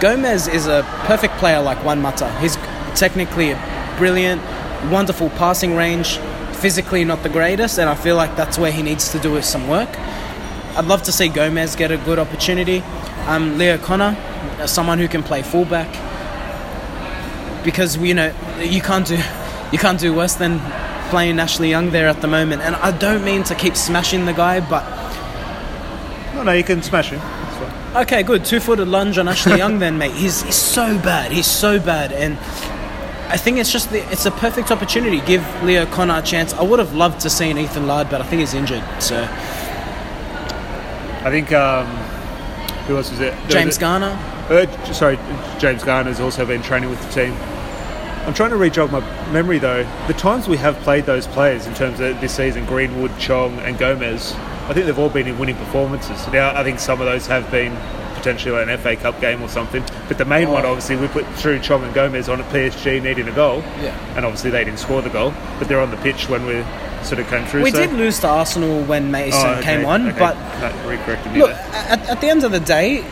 Gomes 0.00 0.48
is 0.48 0.66
a 0.66 0.82
perfect 1.04 1.34
player 1.34 1.60
like 1.60 1.84
Juan 1.84 2.00
Mata. 2.00 2.36
He's 2.40 2.56
technically 2.96 3.54
brilliant, 3.98 4.42
wonderful 4.90 5.30
passing 5.30 5.76
range, 5.76 6.16
physically 6.54 7.04
not 7.04 7.22
the 7.22 7.28
greatest, 7.28 7.78
and 7.78 7.88
I 7.88 7.94
feel 7.94 8.16
like 8.16 8.34
that's 8.34 8.58
where 8.58 8.72
he 8.72 8.82
needs 8.82 9.12
to 9.12 9.18
do 9.18 9.40
some 9.42 9.68
work. 9.68 9.90
I'd 10.74 10.86
love 10.86 11.02
to 11.04 11.12
see 11.12 11.28
Gomes 11.28 11.76
get 11.76 11.92
a 11.92 11.98
good 11.98 12.18
opportunity. 12.18 12.82
Um, 13.26 13.58
Lee 13.58 13.70
O'Connor, 13.70 14.16
someone 14.66 14.98
who 14.98 15.06
can 15.06 15.22
play 15.22 15.42
fullback, 15.42 15.92
because 17.62 17.96
you 17.98 18.14
know 18.14 18.34
you 18.60 18.80
can't 18.80 19.06
do 19.06 19.16
you 19.72 19.78
can't 19.78 19.98
do 19.98 20.14
worse 20.14 20.34
than 20.34 20.60
playing 21.10 21.38
Ashley 21.40 21.68
Young 21.70 21.90
there 21.90 22.08
at 22.08 22.20
the 22.20 22.28
moment. 22.28 22.62
And 22.62 22.76
I 22.76 22.96
don't 22.96 23.24
mean 23.24 23.42
to 23.44 23.54
keep 23.54 23.76
smashing 23.76 24.24
the 24.26 24.32
guy, 24.32 24.60
but 24.60 24.84
no, 26.34 26.42
no, 26.44 26.52
you 26.52 26.64
can 26.64 26.82
smash 26.82 27.10
him. 27.10 27.20
Okay, 27.96 28.22
good 28.22 28.44
two-footed 28.44 28.88
lunge 28.88 29.18
on 29.18 29.28
Ashley 29.28 29.58
Young, 29.58 29.78
then 29.78 29.98
mate. 29.98 30.12
He's, 30.12 30.42
he's 30.42 30.54
so 30.56 30.96
bad. 30.98 31.30
He's 31.30 31.46
so 31.46 31.78
bad, 31.78 32.10
and 32.12 32.38
I 33.28 33.36
think 33.36 33.58
it's 33.58 33.70
just 33.70 33.90
the, 33.90 33.98
it's 34.10 34.24
a 34.24 34.30
perfect 34.30 34.70
opportunity. 34.70 35.20
Give 35.20 35.44
Lee 35.62 35.78
O'Connor 35.78 36.18
a 36.18 36.22
chance. 36.22 36.54
I 36.54 36.62
would 36.62 36.78
have 36.78 36.94
loved 36.94 37.20
to 37.20 37.30
see 37.30 37.50
an 37.50 37.58
Ethan 37.58 37.86
Laird, 37.86 38.08
but 38.08 38.22
I 38.22 38.24
think 38.24 38.40
he's 38.40 38.54
injured. 38.54 38.82
So 38.98 39.22
I 41.24 41.30
think 41.30 41.52
um, 41.52 41.86
who 42.86 42.96
else 42.96 43.10
was 43.10 43.20
it? 43.20 43.32
There 43.42 43.48
James 43.50 43.66
was 43.66 43.76
a- 43.76 43.80
Garner. 43.80 44.18
Uh, 44.50 44.92
sorry, 44.92 45.18
James 45.58 45.84
Garner's 45.84 46.18
also 46.18 46.44
been 46.46 46.62
training 46.62 46.88
with 46.90 47.00
the 47.06 47.12
team. 47.12 47.32
I'm 48.26 48.34
trying 48.34 48.50
to 48.50 48.56
re-jog 48.56 48.92
my 48.92 49.00
memory 49.32 49.58
though. 49.58 49.82
The 50.06 50.14
times 50.14 50.48
we 50.48 50.56
have 50.58 50.76
played 50.80 51.06
those 51.06 51.26
players 51.26 51.66
in 51.66 51.74
terms 51.74 51.98
of 51.98 52.20
this 52.20 52.34
season, 52.34 52.64
Greenwood, 52.66 53.18
Chong, 53.18 53.58
and 53.60 53.76
Gomes, 53.76 54.32
I 54.68 54.72
think 54.72 54.86
they've 54.86 54.98
all 54.98 55.10
been 55.10 55.26
in 55.26 55.38
winning 55.38 55.56
performances. 55.56 56.26
Now, 56.28 56.56
I 56.58 56.62
think 56.62 56.78
some 56.78 57.00
of 57.00 57.06
those 57.06 57.26
have 57.26 57.50
been 57.50 57.76
potentially 58.14 58.62
an 58.62 58.78
FA 58.78 58.94
Cup 58.94 59.20
game 59.20 59.42
or 59.42 59.48
something. 59.48 59.84
But 60.06 60.18
the 60.18 60.24
main 60.24 60.46
oh. 60.46 60.52
one, 60.52 60.64
obviously, 60.64 60.94
we 60.94 61.08
put 61.08 61.26
through 61.34 61.58
Chong 61.58 61.82
and 61.82 61.92
Gomes 61.92 62.28
on 62.28 62.40
at 62.40 62.48
PSG 62.52 63.02
needing 63.02 63.26
a 63.26 63.32
goal. 63.32 63.58
Yeah. 63.80 63.96
And 64.16 64.24
obviously 64.24 64.50
they 64.50 64.62
didn't 64.64 64.78
score 64.78 65.02
the 65.02 65.10
goal, 65.10 65.34
but 65.58 65.66
they're 65.66 65.80
on 65.80 65.90
the 65.90 65.96
pitch 65.98 66.28
when 66.28 66.46
we 66.46 66.64
sort 67.02 67.18
of 67.18 67.26
came 67.28 67.44
through. 67.46 67.64
We 67.64 67.72
so- 67.72 67.78
did 67.78 67.92
lose 67.92 68.20
to 68.20 68.28
Arsenal 68.28 68.84
when 68.84 69.10
Mason 69.10 69.40
Oh, 69.44 69.54
okay, 69.54 69.76
came 69.78 69.86
on, 69.86 70.08
okay. 70.10 70.18
but 70.18 70.36
no, 70.60 71.40
Look, 71.40 71.50
at, 71.50 72.08
at 72.08 72.20
the 72.20 72.28
end 72.28 72.44
of 72.44 72.52
the 72.52 72.60
day, 72.60 73.04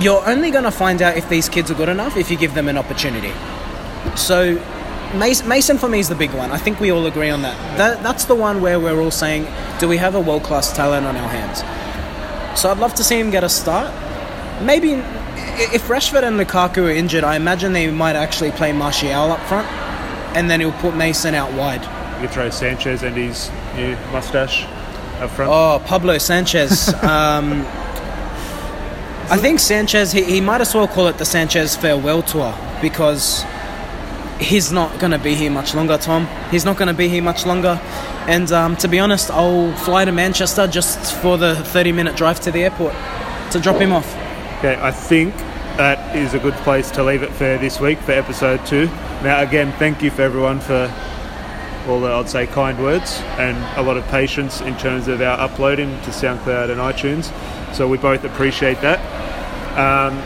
you're 0.00 0.26
only 0.28 0.50
going 0.50 0.64
to 0.64 0.72
find 0.72 1.00
out 1.02 1.16
if 1.16 1.28
these 1.28 1.48
kids 1.48 1.70
are 1.70 1.74
good 1.74 1.88
enough 1.88 2.16
if 2.16 2.30
you 2.30 2.36
give 2.36 2.54
them 2.54 2.68
an 2.68 2.76
opportunity. 2.76 3.32
So, 4.16 4.54
Mason, 5.14 5.78
for 5.78 5.88
me 5.88 5.98
is 5.98 6.08
the 6.08 6.14
big 6.14 6.32
one. 6.32 6.50
I 6.50 6.58
think 6.58 6.80
we 6.80 6.90
all 6.90 7.06
agree 7.06 7.30
on 7.30 7.42
that. 7.42 7.56
that. 7.78 8.02
That's 8.02 8.24
the 8.26 8.34
one 8.34 8.60
where 8.60 8.78
we're 8.78 9.00
all 9.00 9.10
saying, 9.10 9.46
do 9.78 9.88
we 9.88 9.96
have 9.96 10.14
a 10.14 10.20
world 10.20 10.42
class 10.42 10.74
talent 10.74 11.06
on 11.06 11.16
our 11.16 11.28
hands? 11.28 11.58
So, 12.60 12.70
I'd 12.70 12.78
love 12.78 12.94
to 12.94 13.04
see 13.04 13.18
him 13.18 13.30
get 13.30 13.44
a 13.44 13.48
start. 13.48 13.92
Maybe 14.62 14.92
if 15.60 15.88
Rashford 15.88 16.22
and 16.22 16.38
Lukaku 16.38 16.86
are 16.86 16.90
injured, 16.90 17.24
I 17.24 17.36
imagine 17.36 17.72
they 17.72 17.90
might 17.90 18.16
actually 18.16 18.50
play 18.52 18.72
Martial 18.72 19.32
up 19.32 19.40
front, 19.48 19.66
and 20.36 20.50
then 20.50 20.60
he'll 20.60 20.72
put 20.72 20.96
Mason 20.96 21.34
out 21.34 21.52
wide. 21.54 21.82
You 22.20 22.26
could 22.26 22.30
throw 22.30 22.50
Sanchez 22.50 23.02
and 23.02 23.16
his 23.16 23.50
new 23.76 23.96
mustache. 24.12 24.64
up 25.20 25.30
front? 25.30 25.50
Oh, 25.52 25.82
Pablo 25.86 26.18
Sanchez. 26.18 26.92
Um, 27.02 27.64
I 29.30 29.36
think 29.36 29.60
Sanchez, 29.60 30.10
he, 30.10 30.22
he 30.24 30.40
might 30.40 30.62
as 30.62 30.74
well 30.74 30.88
call 30.88 31.08
it 31.08 31.18
the 31.18 31.24
Sanchez 31.26 31.76
farewell 31.76 32.22
tour 32.22 32.54
because 32.80 33.44
he's 34.40 34.72
not 34.72 34.98
going 34.98 35.12
to 35.12 35.18
be 35.18 35.34
here 35.34 35.50
much 35.50 35.74
longer, 35.74 35.98
Tom. 35.98 36.26
He's 36.50 36.64
not 36.64 36.76
going 36.76 36.88
to 36.88 36.94
be 36.94 37.08
here 37.08 37.22
much 37.22 37.46
longer. 37.46 37.80
And 38.26 38.50
um, 38.52 38.76
to 38.76 38.88
be 38.88 38.98
honest, 38.98 39.30
I'll 39.30 39.74
fly 39.76 40.04
to 40.04 40.12
Manchester 40.12 40.66
just 40.66 41.14
for 41.20 41.36
the 41.36 41.56
30 41.56 41.92
minute 41.92 42.16
drive 42.16 42.40
to 42.40 42.50
the 42.50 42.64
airport 42.64 42.94
to 43.52 43.60
drop 43.60 43.80
him 43.80 43.92
off. 43.92 44.06
Okay, 44.58 44.78
I 44.80 44.90
think 44.90 45.34
that 45.76 46.16
is 46.16 46.34
a 46.34 46.38
good 46.38 46.54
place 46.54 46.90
to 46.92 47.04
leave 47.04 47.22
it 47.22 47.30
for 47.30 47.56
this 47.58 47.80
week 47.80 47.98
for 48.00 48.12
episode 48.12 48.64
two. 48.66 48.86
Now, 49.22 49.42
again, 49.42 49.72
thank 49.78 50.02
you 50.02 50.10
for 50.10 50.22
everyone 50.22 50.60
for 50.60 50.92
all 51.88 52.00
the, 52.00 52.12
I'd 52.12 52.28
say, 52.28 52.46
kind 52.46 52.80
words 52.82 53.18
and 53.38 53.56
a 53.78 53.82
lot 53.82 53.96
of 53.96 54.06
patience 54.08 54.60
in 54.60 54.76
terms 54.76 55.08
of 55.08 55.20
our 55.22 55.38
uploading 55.38 55.90
to 56.02 56.10
SoundCloud 56.10 56.70
and 56.70 56.80
iTunes. 56.80 57.32
So 57.74 57.88
we 57.88 57.96
both 57.96 58.24
appreciate 58.24 58.80
that. 58.80 58.98
Um, 59.78 60.18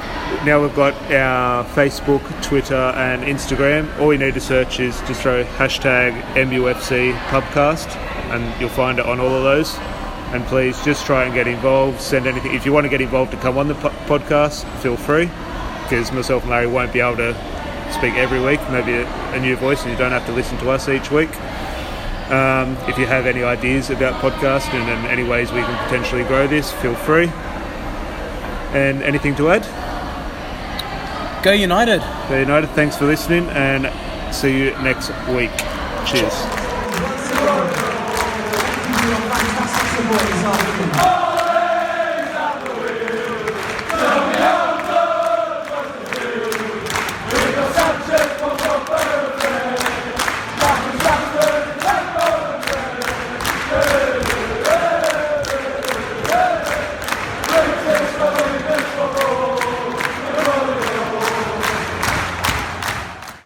now 0.45 0.61
we've 0.61 0.75
got 0.75 0.95
our 1.13 1.65
Facebook, 1.65 2.23
Twitter, 2.43 2.75
and 2.75 3.23
Instagram. 3.23 3.99
All 4.01 4.13
you 4.13 4.19
need 4.19 4.35
to 4.35 4.41
search 4.41 4.81
is 4.81 5.01
just 5.03 5.23
throw 5.23 5.45
hashtag 5.45 6.21
MUFC 6.35 7.17
Pubcast, 7.29 7.95
and 8.31 8.61
you'll 8.61 8.69
find 8.71 8.99
it 8.99 9.07
on 9.07 9.21
all 9.21 9.35
of 9.35 9.43
those. 9.43 9.77
And 10.33 10.45
please 10.47 10.83
just 10.85 11.07
try 11.07 11.25
and 11.25 11.35
get 11.35 11.47
involved. 11.47 12.01
Send 12.01 12.27
anything 12.27 12.55
if 12.55 12.67
you 12.67 12.73
want 12.73 12.85
to 12.85 12.91
get 12.91 13.01
involved 13.01 13.31
to 13.33 13.37
come 13.37 13.59
on 13.59 13.69
the 13.69 13.75
po- 13.75 13.91
podcast. 14.07 14.65
Feel 14.79 14.97
free, 14.97 15.27
because 15.83 16.11
myself 16.13 16.43
and 16.43 16.51
Larry 16.51 16.67
won't 16.67 16.93
be 16.93 17.01
able 17.01 17.17
to 17.19 17.35
speak 17.93 18.15
every 18.15 18.41
week. 18.41 18.61
Maybe 18.71 18.95
a, 18.95 19.07
a 19.35 19.41
new 19.41 19.57
voice, 19.57 19.83
and 19.83 19.91
you 19.91 19.97
don't 19.99 20.13
have 20.13 20.27
to 20.27 20.33
listen 20.33 20.59
to 20.59 20.71
us 20.71 20.89
each 20.89 21.11
week. 21.11 21.31
Um, 22.31 22.77
if 22.89 22.97
you 22.99 23.07
have 23.07 23.27
any 23.27 23.43
ideas 23.43 23.91
about 23.91 24.21
podcasting 24.23 24.73
and 24.75 25.07
any 25.07 25.23
ways 25.25 25.53
we 25.53 25.61
can 25.61 25.85
potentially 25.85 26.25
grow 26.25 26.47
this, 26.47 26.73
feel 26.73 26.95
free. 26.95 27.31
And 28.73 29.03
anything 29.03 29.35
to 29.37 29.51
add? 29.51 29.82
Go 31.43 31.51
United. 31.51 32.01
Go 32.29 32.39
United, 32.39 32.71
thanks 32.71 32.97
for 32.97 33.05
listening 33.05 33.49
and 33.49 33.91
see 34.33 34.57
you 34.57 34.71
next 34.83 35.11
week. 35.29 35.51
Cheers. 36.07 36.33